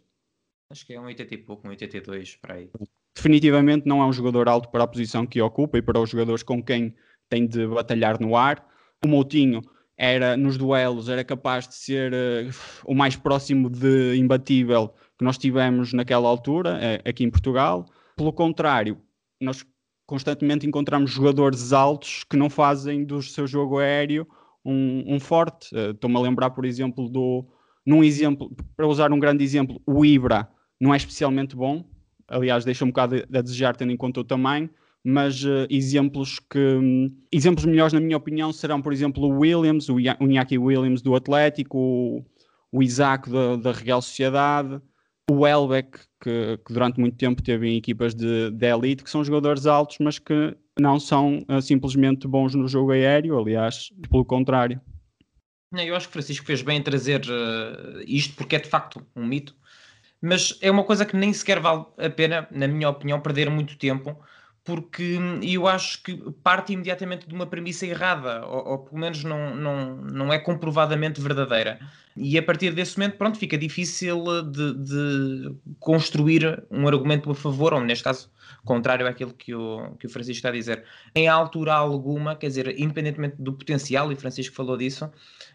[0.70, 2.70] Acho que é 1,80 e pouco, 1,82 para aí.
[3.14, 6.42] Definitivamente não é um jogador alto para a posição que ocupa e para os jogadores
[6.42, 6.94] com quem
[7.28, 8.66] tem de batalhar no ar.
[9.04, 9.62] O Moutinho
[10.02, 12.50] era nos duelos, era capaz de ser uh,
[12.84, 17.86] o mais próximo de imbatível que nós tivemos naquela altura, uh, aqui em Portugal.
[18.16, 19.00] Pelo contrário,
[19.40, 19.64] nós
[20.04, 24.26] constantemente encontramos jogadores altos que não fazem do seu jogo aéreo
[24.64, 25.72] um, um forte.
[25.72, 27.46] Uh, Estou-me a lembrar, por exemplo, do.
[27.86, 30.48] Num exemplo, para usar um grande exemplo, o Ibra
[30.80, 31.84] não é especialmente bom,
[32.26, 34.68] aliás, deixa um bocado a desejar, tendo em conta o tamanho
[35.04, 39.88] mas uh, exemplos que um, exemplos melhores na minha opinião serão por exemplo o Williams,
[39.88, 42.24] o, Iñaki Williams do Atlético, o,
[42.70, 43.28] o Isaac
[43.60, 44.80] da, Real Sociedade,
[45.28, 49.24] o Elbeck que, que, durante muito tempo teve em equipas de, de elite, que são
[49.24, 54.80] jogadores altos, mas que não são uh, simplesmente bons no jogo aéreo, aliás, pelo contrário.
[55.72, 59.26] Eu acho que Francisco fez bem em trazer uh, isto porque é de facto um
[59.26, 59.56] mito,
[60.20, 63.76] mas é uma coisa que nem sequer vale a pena, na minha opinião, perder muito
[63.76, 64.16] tempo
[64.64, 69.54] porque eu acho que parte imediatamente de uma premissa errada, ou, ou, pelo menos não,
[69.56, 71.80] não, não é comprovadamente verdadeira.
[72.16, 77.72] E a partir desse momento, pronto, fica difícil de, de construir um argumento a favor,
[77.74, 78.30] ou neste caso,
[78.64, 80.84] contrário àquilo que o, que o Francisco está a dizer.
[81.14, 85.10] Em altura alguma, quer dizer, independentemente do potencial, e Francisco falou disso,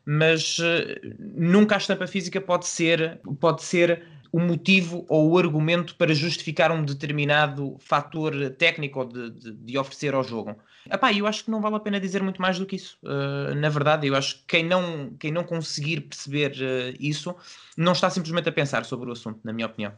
[0.06, 5.96] mas uh, nunca a estampa física pode ser, pode ser o motivo ou o argumento
[5.96, 10.56] para justificar um determinado fator técnico de, de, de oferecer ao jogo.
[10.90, 12.98] Epá, eu acho que não vale a pena dizer muito mais do que isso.
[13.04, 17.36] Uh, na verdade, eu acho que quem não, quem não conseguir perceber uh, isso
[17.76, 19.94] não está simplesmente a pensar sobre o assunto, na minha opinião.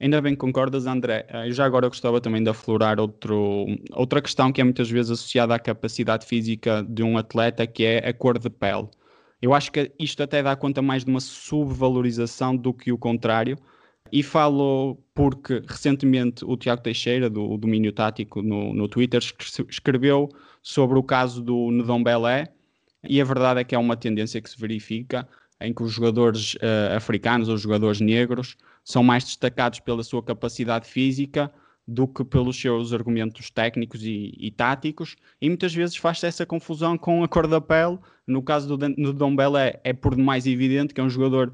[0.00, 1.24] Ainda bem que concordas, André.
[1.28, 5.12] Eh, eu já agora gostava também de aflorar outro, outra questão que é muitas vezes
[5.12, 8.88] associada à capacidade física de um atleta, que é a cor de pele.
[9.42, 13.58] Eu acho que isto até dá conta mais de uma subvalorização do que o contrário.
[14.12, 19.20] E falo porque recentemente o Tiago Teixeira, do Domínio Tático, no, no Twitter,
[19.68, 20.28] escreveu
[20.62, 22.52] sobre o caso do Nedon Belé.
[23.02, 25.26] E a verdade é que é uma tendência que se verifica
[25.60, 30.88] em que os jogadores uh, africanos ou jogadores negros são mais destacados pela sua capacidade
[30.88, 31.52] física
[31.92, 36.96] do que pelos seus argumentos técnicos e, e táticos, e muitas vezes faz-se essa confusão
[36.96, 37.98] com a cor da pele.
[38.26, 41.52] No caso do, do Dom Belé, é por demais evidente que é um jogador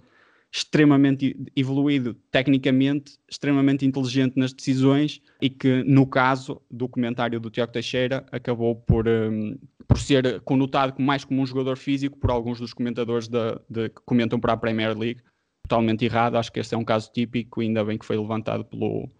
[0.50, 7.72] extremamente evoluído tecnicamente, extremamente inteligente nas decisões e que, no caso do comentário do Tiago
[7.72, 12.72] Teixeira, acabou por, um, por ser conotado mais como um jogador físico por alguns dos
[12.72, 15.20] comentadores de, que comentam para a Premier League.
[15.64, 19.10] Totalmente errado, acho que este é um caso típico, ainda bem que foi levantado pelo,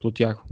[0.00, 0.42] pelo Tiago.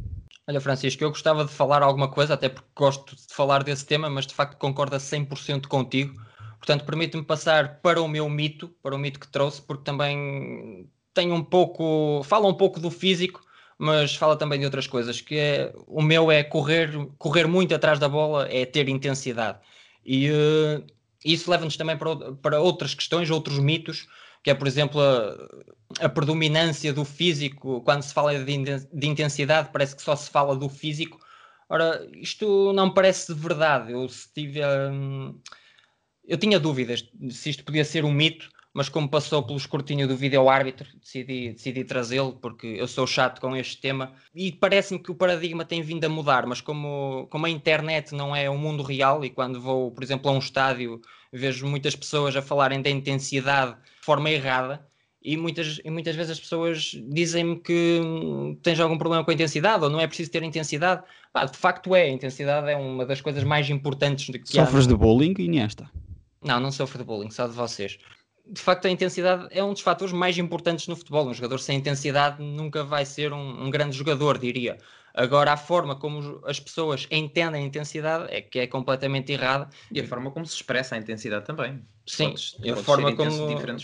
[0.48, 4.08] Olha, Francisco, eu gostava de falar alguma coisa, até porque gosto de falar desse tema,
[4.08, 6.14] mas de facto concordo a 100% contigo.
[6.58, 11.32] Portanto, permite-me passar para o meu mito, para o mito que trouxe, porque também tem
[11.32, 13.40] um pouco, fala um pouco do físico,
[13.76, 17.98] mas fala também de outras coisas, que é, o meu é correr, correr muito atrás
[17.98, 19.58] da bola, é ter intensidade.
[20.04, 20.86] E uh,
[21.24, 24.06] isso leva-nos também para, para outras questões, outros mitos,
[24.46, 29.70] que é, por exemplo, a, a predominância do físico, quando se fala de, de, intensidade,
[29.72, 31.18] parece que só se fala do físico.
[31.68, 33.90] Ora, isto não parece verdade.
[33.90, 35.36] Eu, se tive, hum,
[36.24, 40.16] eu tinha dúvidas se isto podia ser um mito, mas como passou pelo escrutínio do
[40.16, 45.10] vídeo árbitro, decidi, decidi trazê-lo porque eu sou chato com este tema e parece-me que
[45.10, 48.84] o paradigma tem vindo a mudar, mas como, como a internet não é um mundo
[48.84, 51.00] real e quando vou, por exemplo, a um estádio
[51.32, 54.86] vejo muitas pessoas a falarem da intensidade de forma errada
[55.20, 58.00] e muitas, e muitas vezes as pessoas dizem-me que
[58.62, 61.02] tens algum problema com a intensidade ou não é preciso ter intensidade.
[61.50, 64.88] de facto é, a intensidade é uma das coisas mais importantes que Sofres há.
[64.88, 65.90] de bullying e nesta?
[66.44, 67.98] Não, não sofro de bullying, só de vocês.
[68.46, 71.26] De facto, a intensidade é um dos fatores mais importantes no futebol.
[71.26, 74.78] Um jogador sem intensidade nunca vai ser um, um grande jogador, diria.
[75.16, 79.70] Agora, a forma como as pessoas entendem a intensidade é que é completamente errada.
[79.90, 81.82] E a forma como se expressa a intensidade também.
[82.06, 83.32] Sim, podes, a forma como,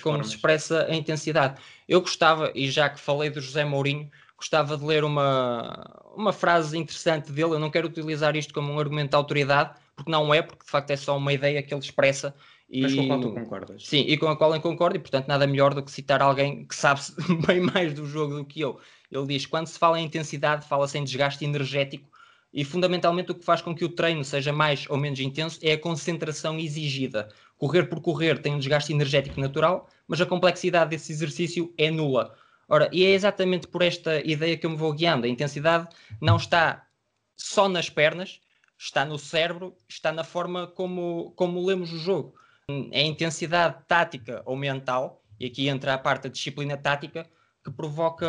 [0.03, 1.59] como se expressa a intensidade.
[1.88, 6.77] Eu gostava, e já que falei do José Mourinho, gostava de ler uma, uma frase
[6.77, 7.53] interessante dele.
[7.55, 10.71] Eu não quero utilizar isto como um argumento de autoridade, porque não é, porque de
[10.71, 12.35] facto é só uma ideia que ele expressa.
[12.68, 13.87] E, Mas com a qual tu concordas?
[13.87, 16.66] Sim, e com a qual eu concordo, e portanto nada melhor do que citar alguém
[16.66, 17.01] que sabe
[17.47, 18.79] bem mais do jogo do que eu.
[19.12, 22.11] Ele diz: quando se fala em intensidade, fala-se em desgaste energético
[22.53, 25.72] e fundamentalmente o que faz com que o treino seja mais ou menos intenso é
[25.72, 27.29] a concentração exigida.
[27.57, 32.35] Correr por correr tem um desgaste energético natural, mas a complexidade desse exercício é nula.
[32.68, 35.27] Ora, e é exatamente por esta ideia que eu me vou guiando.
[35.27, 35.88] A intensidade
[36.20, 36.87] não está
[37.37, 38.40] só nas pernas,
[38.79, 42.35] está no cérebro, está na forma como, como lemos o jogo.
[42.68, 47.29] A intensidade tática ou mental, e aqui entra a parte da disciplina tática,
[47.64, 48.27] que provoca,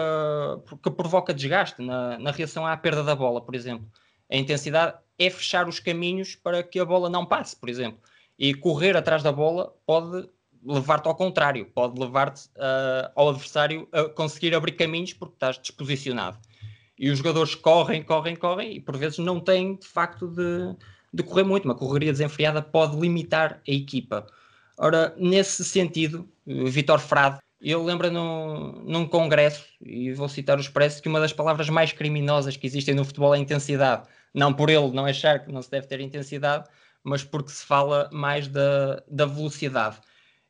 [0.82, 3.88] que provoca desgaste na, na reação à perda da bola, por exemplo.
[4.32, 8.00] A intensidade é fechar os caminhos para que a bola não passe, por exemplo.
[8.38, 10.28] E correr atrás da bola pode
[10.66, 16.38] levar-te ao contrário, pode levar-te uh, ao adversário a conseguir abrir caminhos porque estás disposicionado.
[16.98, 20.76] E os jogadores correm, correm, correm e por vezes não têm de facto de,
[21.14, 21.66] de correr muito.
[21.66, 24.26] Uma correria desenfreada pode limitar a equipa.
[24.78, 27.40] Ora, nesse sentido, Vitor Frade
[27.72, 31.94] eu lembro num, num congresso, e vou citar o Expresso, que uma das palavras mais
[31.94, 34.08] criminosas que existem no futebol é intensidade.
[34.34, 36.68] Não por ele não achar que não se deve ter intensidade,
[37.04, 39.98] mas porque se fala mais da, da velocidade.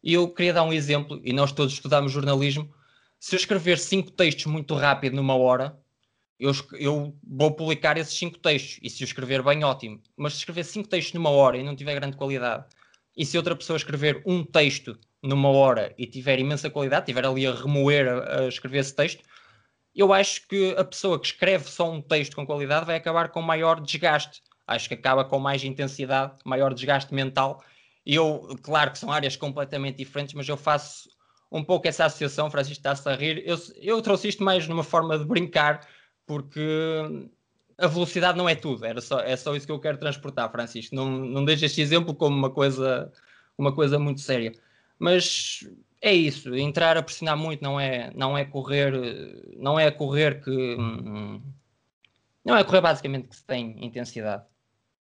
[0.03, 2.73] E eu queria dar um exemplo, e nós todos estudamos jornalismo.
[3.19, 5.77] Se eu escrever cinco textos muito rápido numa hora,
[6.39, 8.79] eu, eu vou publicar esses cinco textos.
[8.81, 10.01] E se eu escrever bem, ótimo.
[10.17, 12.65] Mas se escrever cinco textos numa hora e não tiver grande qualidade,
[13.15, 17.47] e se outra pessoa escrever um texto numa hora e tiver imensa qualidade, tiver ali
[17.47, 19.23] a remoer, a, a, escrever esse texto,
[19.95, 23.41] eu acho que a pessoa que escreve só um texto com qualidade vai acabar com
[23.41, 24.41] maior desgaste.
[24.67, 27.63] Acho que acaba com mais intensidade, maior desgaste mental.
[28.05, 31.09] Eu, claro que são áreas completamente diferentes, mas eu faço
[31.51, 33.43] um pouco essa associação, Francisco está-se a rir.
[33.45, 35.87] Eu, eu trouxe isto mais numa forma de brincar,
[36.25, 37.29] porque
[37.77, 40.95] a velocidade não é tudo, era só, é só isso que eu quero transportar, Francisco.
[40.95, 43.11] Não, não deixe este exemplo como uma coisa,
[43.57, 44.51] uma coisa muito séria.
[44.99, 45.67] Mas
[46.01, 48.93] é isso, entrar a pressionar muito não é, não é correr,
[49.57, 51.41] não é correr que hum,
[52.43, 54.43] não é correr basicamente que se tem intensidade.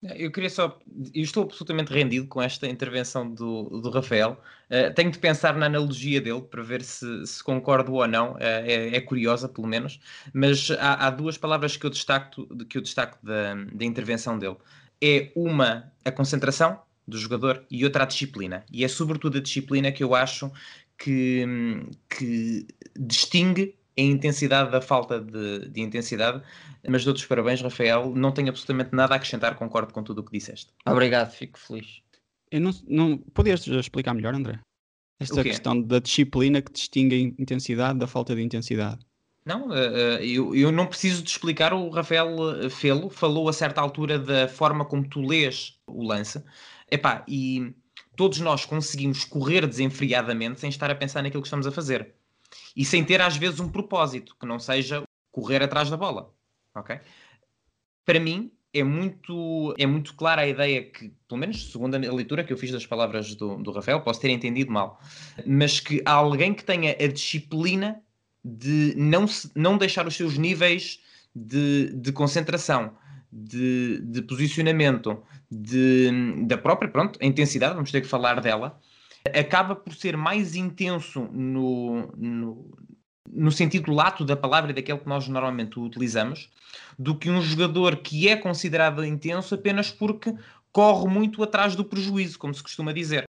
[0.01, 0.79] Eu queria só,
[1.13, 4.39] eu estou absolutamente rendido com esta intervenção do, do Rafael.
[4.69, 8.33] Uh, tenho de pensar na analogia dele para ver se, se concordo ou não.
[8.35, 9.99] Uh, é, é, curiosa, pelo menos.
[10.33, 14.55] Mas há, há, duas palavras que eu destaco, que eu destaco da, da intervenção dele.
[15.03, 18.63] É uma a concentração do jogador e outra a disciplina.
[18.71, 20.51] E é sobretudo a disciplina que eu acho
[20.97, 21.45] que,
[22.09, 22.67] que
[22.97, 26.41] distingue a intensidade da falta de, de intensidade.
[26.87, 28.13] Mas dou-te os parabéns, Rafael.
[28.15, 30.71] Não tenho absolutamente nada a acrescentar, concordo com tudo o que disseste.
[30.85, 32.01] Obrigado, fico feliz.
[32.51, 33.17] Eu não, não...
[33.17, 34.59] Podias explicar melhor, André?
[35.19, 38.99] Esta questão da disciplina que distingue a intensidade da falta de intensidade.
[39.45, 44.19] Não, uh, eu, eu não preciso de explicar, o Rafael Felo falou a certa altura
[44.19, 46.41] da forma como tu lês o lance.
[46.91, 47.73] Epá, e
[48.15, 52.13] todos nós conseguimos correr desenfreadamente sem estar a pensar naquilo que estamos a fazer.
[52.75, 56.33] E sem ter, às vezes, um propósito, que não seja correr atrás da bola.
[56.75, 56.99] Ok?
[58.05, 62.43] Para mim, é muito, é muito clara a ideia que, pelo menos segundo a leitura
[62.43, 64.99] que eu fiz das palavras do, do Rafael, posso ter entendido mal,
[65.45, 68.01] mas que há alguém que tenha a disciplina
[68.43, 71.01] de não, se, não deixar os seus níveis
[71.35, 72.95] de, de concentração,
[73.31, 76.11] de, de posicionamento, de,
[76.45, 78.79] da própria pronto, a intensidade, vamos ter que falar dela,
[79.33, 82.71] acaba por ser mais intenso no, no,
[83.31, 86.49] no sentido lato da palavra e daquele que nós normalmente utilizamos,
[86.97, 90.33] do que um jogador que é considerado intenso apenas porque
[90.71, 93.23] corre muito atrás do prejuízo, como se costuma dizer.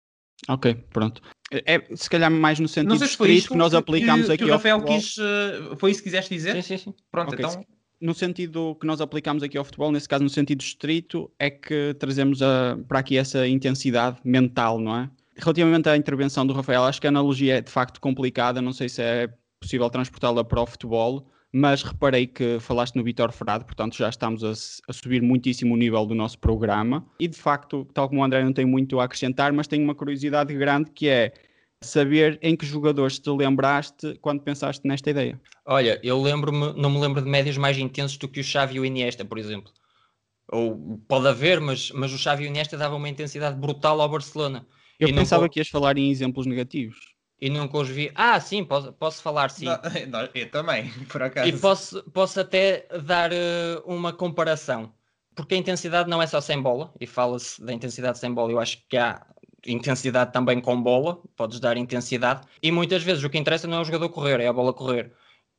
[0.49, 1.23] Ok, pronto.
[1.51, 4.77] É, se calhar mais no sentido escrito que nós aplicamos que, aqui que o Rafael
[4.77, 6.55] ao quis, uh, foi isso que quiseste dizer?
[6.57, 6.95] Sim, sim, sim.
[7.11, 7.45] Pronto, okay.
[7.45, 7.65] então
[8.01, 11.95] no sentido que nós aplicamos aqui ao futebol, nesse caso no sentido estrito, é que
[11.99, 15.11] trazemos a, para aqui essa intensidade mental, não é?
[15.39, 18.89] relativamente à intervenção do Rafael, acho que a analogia é de facto complicada, não sei
[18.89, 19.29] se é
[19.61, 24.45] possível transportá-la para o futebol, mas reparei que falaste no Vitor Frade, portanto já estamos
[24.45, 28.25] a, a, subir muitíssimo o nível do nosso programa e de facto, tal como o
[28.25, 31.33] André não tem muito a acrescentar, mas tenho uma curiosidade grande que é
[31.83, 35.41] saber em que jogadores te lembraste quando pensaste nesta ideia.
[35.65, 38.81] Olha, eu lembro-me, não me lembro de médios mais intensos do que o Xavi e
[38.81, 39.73] o Iniesta, por exemplo.
[40.51, 44.09] Ou pode haver, mas, mas o Xavi e o Iniesta davam uma intensidade brutal ao
[44.09, 44.67] Barcelona.
[44.99, 45.53] Eu e pensava nunca...
[45.53, 46.99] que ias falar em exemplos negativos.
[47.41, 48.11] E nunca os vi.
[48.17, 49.67] Ah, sim, posso, posso falar sim.
[49.67, 49.79] Não,
[50.35, 51.49] eu também, por acaso.
[51.49, 54.93] E posso, posso até dar uh, uma comparação.
[55.37, 58.59] Porque a intensidade não é só sem bola, e fala-se da intensidade sem bola, eu
[58.59, 59.25] acho que há
[59.67, 63.81] intensidade também com bola, podes dar intensidade, e muitas vezes o que interessa não é
[63.81, 65.13] o jogador correr, é a bola correr.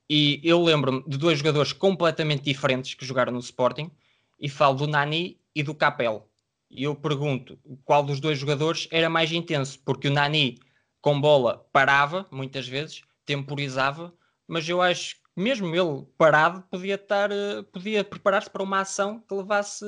[0.09, 3.91] E eu lembro-me de dois jogadores completamente diferentes que jogaram no Sporting,
[4.39, 6.27] e falo do Nani e do Capel.
[6.71, 10.59] E eu pergunto qual dos dois jogadores era mais intenso, porque o Nani
[11.01, 14.13] com bola parava, muitas vezes, temporizava,
[14.47, 19.19] mas eu acho que mesmo ele parado podia estar, eh, podia preparar-se para uma ação
[19.19, 19.85] que levasse,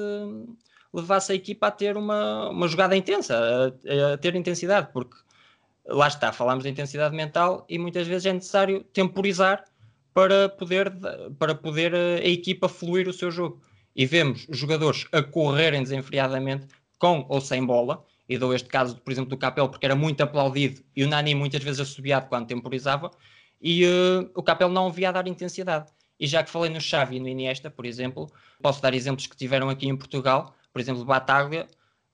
[0.93, 5.15] levasse a equipa a ter uma, uma jogada intensa, a, a ter intensidade, porque
[5.87, 9.63] lá está, falamos de intensidade mental e muitas vezes é necessário temporizar
[10.13, 10.91] para poder,
[11.39, 13.61] para poder eh, a equipa fluir o seu jogo.
[13.95, 16.67] E vemos jogadores a correrem desenfreadamente
[16.97, 20.21] com ou sem bola, e dou este caso, por exemplo, do Capel, porque era muito
[20.21, 23.11] aplaudido e o Nani muitas vezes assobiado quando temporizava,
[23.61, 25.91] e uh, o Capel não via a dar intensidade.
[26.19, 28.31] E já que falei no Xavi e no Iniesta, por exemplo,
[28.61, 31.67] posso dar exemplos que tiveram aqui em Portugal, por exemplo, Bataglia,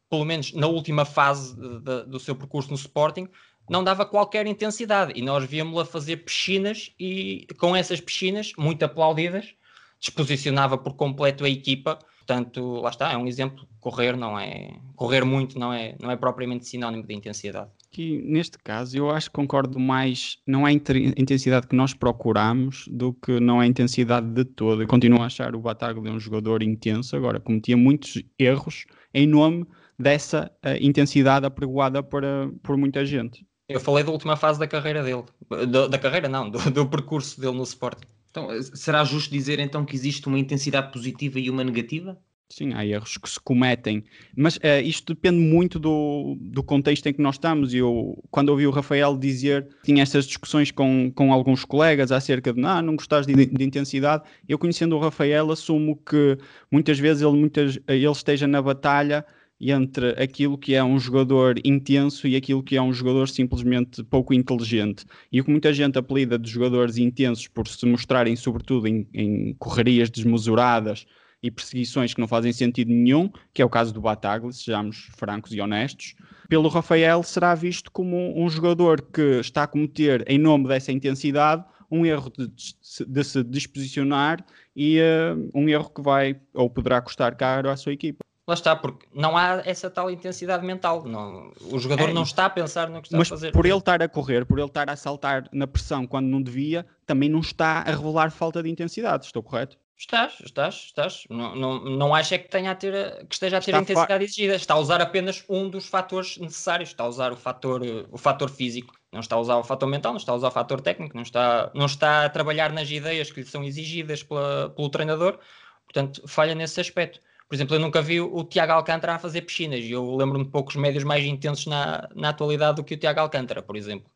[0.10, 3.28] pelo menos na última fase de, de, do seu percurso no Sporting,
[3.70, 8.84] não dava qualquer intensidade e nós víamos-lo a fazer piscinas e com essas piscinas, muito
[8.84, 9.54] aplaudidas,
[10.00, 13.66] desposicionava por completo a equipa Portanto, lá está, é um exemplo.
[13.80, 17.72] Correr não é correr muito não é não é propriamente sinónimo de intensidade.
[17.98, 22.86] Que neste caso eu acho que concordo mais, não é a intensidade que nós procuramos
[22.92, 24.84] do que não é a intensidade de todo.
[24.84, 29.66] Eu continuo a achar o Bataglia um jogador intenso, agora cometia muitos erros em nome
[29.98, 33.44] dessa uh, intensidade apregoada por, uh, por muita gente.
[33.68, 35.24] Eu falei da última fase da carreira dele,
[35.68, 38.06] da, da carreira não, do, do percurso dele no Sporting.
[38.30, 42.16] Então, será justo dizer então que existe uma intensidade positiva e uma negativa?
[42.50, 47.14] Sim, há erros que se cometem, mas uh, isto depende muito do, do contexto em
[47.14, 47.74] que nós estamos.
[47.74, 52.64] Eu, quando ouvi o Rafael dizer, tinha essas discussões com, com alguns colegas acerca de
[52.64, 54.24] ah, não gostas de, de, intensidade.
[54.48, 56.38] Eu, conhecendo o Rafael, assumo que
[56.72, 59.26] muitas vezes ele, muitas, ele esteja na batalha
[59.60, 64.34] entre aquilo que é um jogador intenso e aquilo que é um jogador simplesmente pouco
[64.34, 65.04] inteligente.
[65.30, 69.54] E o que muita gente apelida de jogadores intensos por se mostrarem, sobretudo, em, em
[69.56, 71.06] correrias desmesuradas
[71.42, 75.54] e perseguições que não fazem sentido nenhum, que é o caso do Bataglia, sejamos francos
[75.54, 76.16] e honestos,
[76.50, 81.64] pelo Rafael será visto como um jogador que está a cometer, em nome dessa intensidade,
[81.90, 84.44] um erro de, de se disposicionar
[84.76, 88.20] e uh, um erro que vai ou poderá custar caro à sua equipa.
[88.48, 91.04] Lá está, porque não há essa tal intensidade mental.
[91.04, 93.52] Não, o jogador é, não está a pensar no que está a fazer.
[93.52, 96.86] Por ele estar a correr, por ele estar a saltar na pressão quando não devia,
[97.06, 99.26] também não está a revelar falta de intensidade.
[99.26, 99.78] Estou correto?
[100.00, 101.24] Estás, estás, estás.
[101.28, 103.82] Não, não, não acho é que, tenha a ter, que esteja a ter está a
[103.82, 104.56] intensidade exigida.
[104.56, 106.90] Está a usar apenas um dos fatores necessários.
[106.90, 107.82] Está a usar o fator,
[108.12, 108.94] o fator físico.
[109.12, 111.24] Não está a usar o fator mental, não está a usar o fator técnico, não
[111.24, 115.40] está, não está a trabalhar nas ideias que lhe são exigidas pela, pelo treinador.
[115.86, 117.20] Portanto, falha nesse aspecto.
[117.48, 120.52] Por exemplo, eu nunca vi o Tiago Alcântara a fazer piscinas e eu lembro-me de
[120.52, 124.12] poucos médios mais intensos na, na atualidade do que o Tiago Alcântara, por exemplo.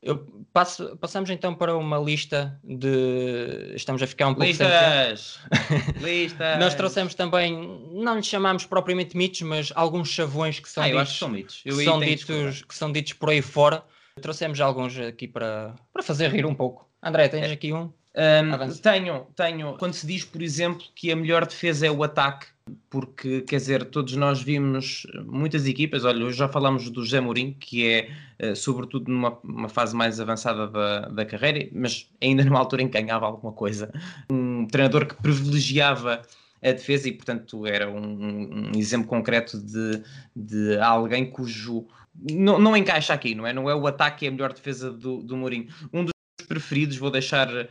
[0.00, 3.72] Eu passo, passamos então para uma lista de.
[3.74, 4.46] Estamos a ficar um pouco.
[4.46, 5.40] Listas!
[6.00, 6.58] Listas!
[6.60, 7.52] Nós trouxemos também,
[7.92, 11.12] não lhe chamamos propriamente mitos, mas alguns chavões que são ah, ditos.
[11.12, 11.62] Que são mitos.
[11.62, 13.82] Que são, ditos, que são ditos por aí fora.
[14.22, 16.88] Trouxemos alguns aqui para, para fazer rir um pouco.
[17.02, 17.92] André, tens aqui um?
[18.14, 19.76] um tenho, tenho.
[19.78, 22.46] Quando se diz, por exemplo, que a melhor defesa é o ataque,
[22.90, 27.54] porque, quer dizer, todos nós vimos muitas equipas, olha, hoje já falamos do José Mourinho,
[27.58, 28.10] que é,
[28.42, 33.00] uh, sobretudo, numa fase mais avançada da, da carreira, mas ainda numa altura em que
[33.00, 33.92] ganhava alguma coisa,
[34.30, 36.22] um treinador que privilegiava
[36.62, 40.02] a defesa e, portanto, era um, um exemplo concreto de,
[40.34, 41.86] de alguém cujo...
[42.32, 43.52] Não, não encaixa aqui, não é?
[43.52, 45.68] Não é o ataque que é a melhor defesa do, do Mourinho.
[45.92, 46.12] Um dos
[46.48, 47.66] preferidos, vou deixar uh,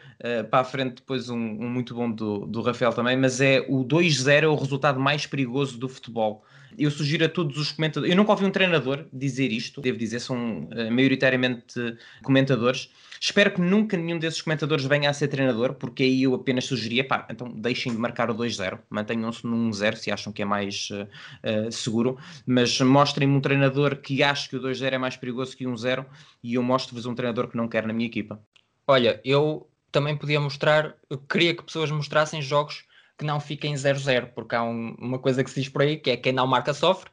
[0.50, 3.84] para a frente depois um, um, muito bom do, do Rafael também, mas é o
[3.84, 6.46] 2-0 é o resultado mais perigoso do futebol.
[6.78, 8.12] Eu sugiro a todos os comentadores.
[8.12, 12.90] Eu nunca ouvi um treinador dizer isto, devo dizer, são uh, maioritariamente comentadores.
[13.20, 17.04] Espero que nunca nenhum desses comentadores venha a ser treinador, porque aí eu apenas sugeria,
[17.04, 20.90] pá, então deixem de marcar o 2-0, mantenham-se num 1-0 se acham que é mais
[20.92, 25.66] uh, seguro, mas mostrem-me um treinador que acha que o 2-0 é mais perigoso que
[25.66, 26.06] o 1-0
[26.44, 28.40] e eu mostro-vos um treinador que não quer na minha equipa.
[28.88, 32.86] Olha, eu também podia mostrar, eu queria que pessoas mostrassem jogos
[33.18, 36.12] que não fiquem 0-0, porque há um, uma coisa que se diz por aí, que
[36.12, 37.10] é quem não marca sofre,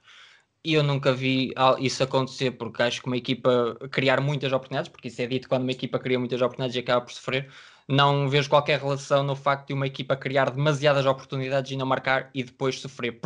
[0.65, 5.09] e eu nunca vi isso acontecer, porque acho que uma equipa criar muitas oportunidades, porque
[5.09, 7.51] isso é dito quando uma equipa cria muitas oportunidades e acaba por sofrer,
[7.89, 12.31] não vejo qualquer relação no facto de uma equipa criar demasiadas oportunidades e não marcar
[12.35, 13.21] e depois sofrer.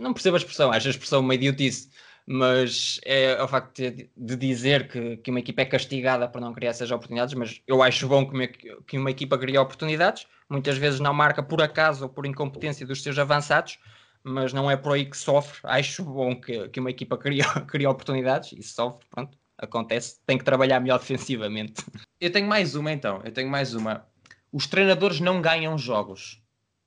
[0.00, 1.90] Não percebo a expressão, acho a expressão uma idiotice,
[2.32, 6.52] mas é o facto de, de dizer que, que, uma equipa é castigada por não
[6.52, 8.46] criar essas oportunidades, mas eu acho bom que uma,
[8.86, 13.02] que uma equipa cria oportunidades, muitas vezes não marca por acaso ou por incompetência dos
[13.02, 13.80] seus avançados,
[14.22, 15.58] mas não é por aí que sofre.
[15.64, 20.20] Acho bom que, que uma equipa cria, cria oportunidades e sofre, pronto, acontece.
[20.24, 21.84] Tem que trabalhar melhor defensivamente.
[22.20, 24.06] Eu tenho mais uma então, eu tenho mais uma.
[24.52, 26.39] Os treinadores não ganham jogos.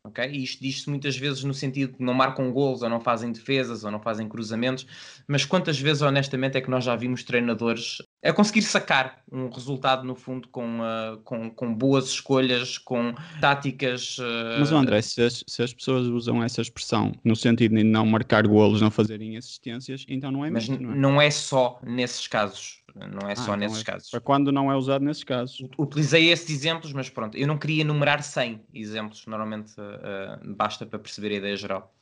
[0.05, 0.21] Ok?
[0.29, 3.85] E isto diz-se muitas vezes no sentido de não marcam gols, ou não fazem defesas,
[3.85, 4.85] ou não fazem cruzamentos,
[5.25, 10.03] mas quantas vezes, honestamente, é que nós já vimos treinadores a conseguir sacar um resultado,
[10.03, 14.17] no fundo, com, uh, com, com, boas escolhas, com táticas.
[14.17, 14.59] Uh...
[14.59, 18.45] Mas, André, se as, se as, pessoas usam essa expressão no sentido de não marcar
[18.45, 20.75] golos, não fazerem assistências, então não é mesmo.
[20.75, 20.95] Mas não é?
[20.97, 22.82] não é só nesses casos.
[22.95, 24.09] Não é ah, só nesses é casos.
[24.09, 25.65] Para quando não é usado nesses casos.
[25.77, 30.99] Utilizei esses exemplos, mas pronto, eu não queria enumerar 100 exemplos, normalmente uh, basta para
[30.99, 31.93] perceber a ideia geral.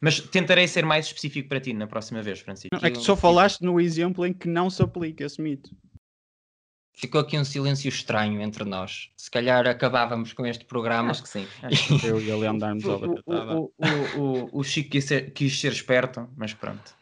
[0.00, 2.68] Mas tentarei ser mais específico para ti na próxima vez, Francisco.
[2.72, 5.70] Não, é que só falaste no exemplo em que não se aplica esse mito.
[6.92, 9.10] Ficou aqui um silêncio estranho entre nós.
[9.16, 11.10] Se calhar acabávamos com este programa.
[11.10, 11.46] Acho que sim.
[11.62, 13.72] Acho que eu e ele andarmos ao o, o,
[14.16, 16.92] o, o, Chico quis ser, quis ser esperto, mas pronto.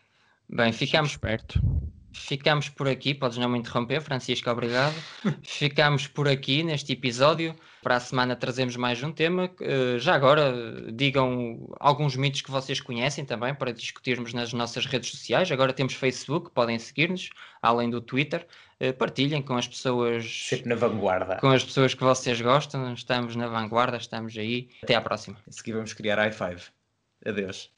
[0.49, 1.12] Bem, ficamos.
[1.12, 1.61] Esperto.
[2.16, 4.94] Ficamos por aqui, podes não me interromper, Francisco, obrigado.
[5.44, 7.54] Ficamos por aqui neste episódio.
[7.82, 9.48] Para a semana trazemos mais um tema.
[9.60, 10.52] Uh, já agora,
[10.92, 15.52] digam alguns mitos que vocês conhecem também para discutirmos nas nossas redes sociais.
[15.52, 17.30] Agora temos Facebook, podem seguir-nos,
[17.62, 18.44] além do Twitter.
[18.80, 20.48] Uh, partilhem com as pessoas.
[20.48, 21.36] Sempre na vanguarda.
[21.36, 22.92] Com as pessoas que vocês gostam.
[22.92, 24.70] Estamos na vanguarda, estamos aí.
[24.82, 25.36] Até à próxima.
[25.46, 26.62] A seguir vamos criar i5.
[27.24, 27.75] Adeus.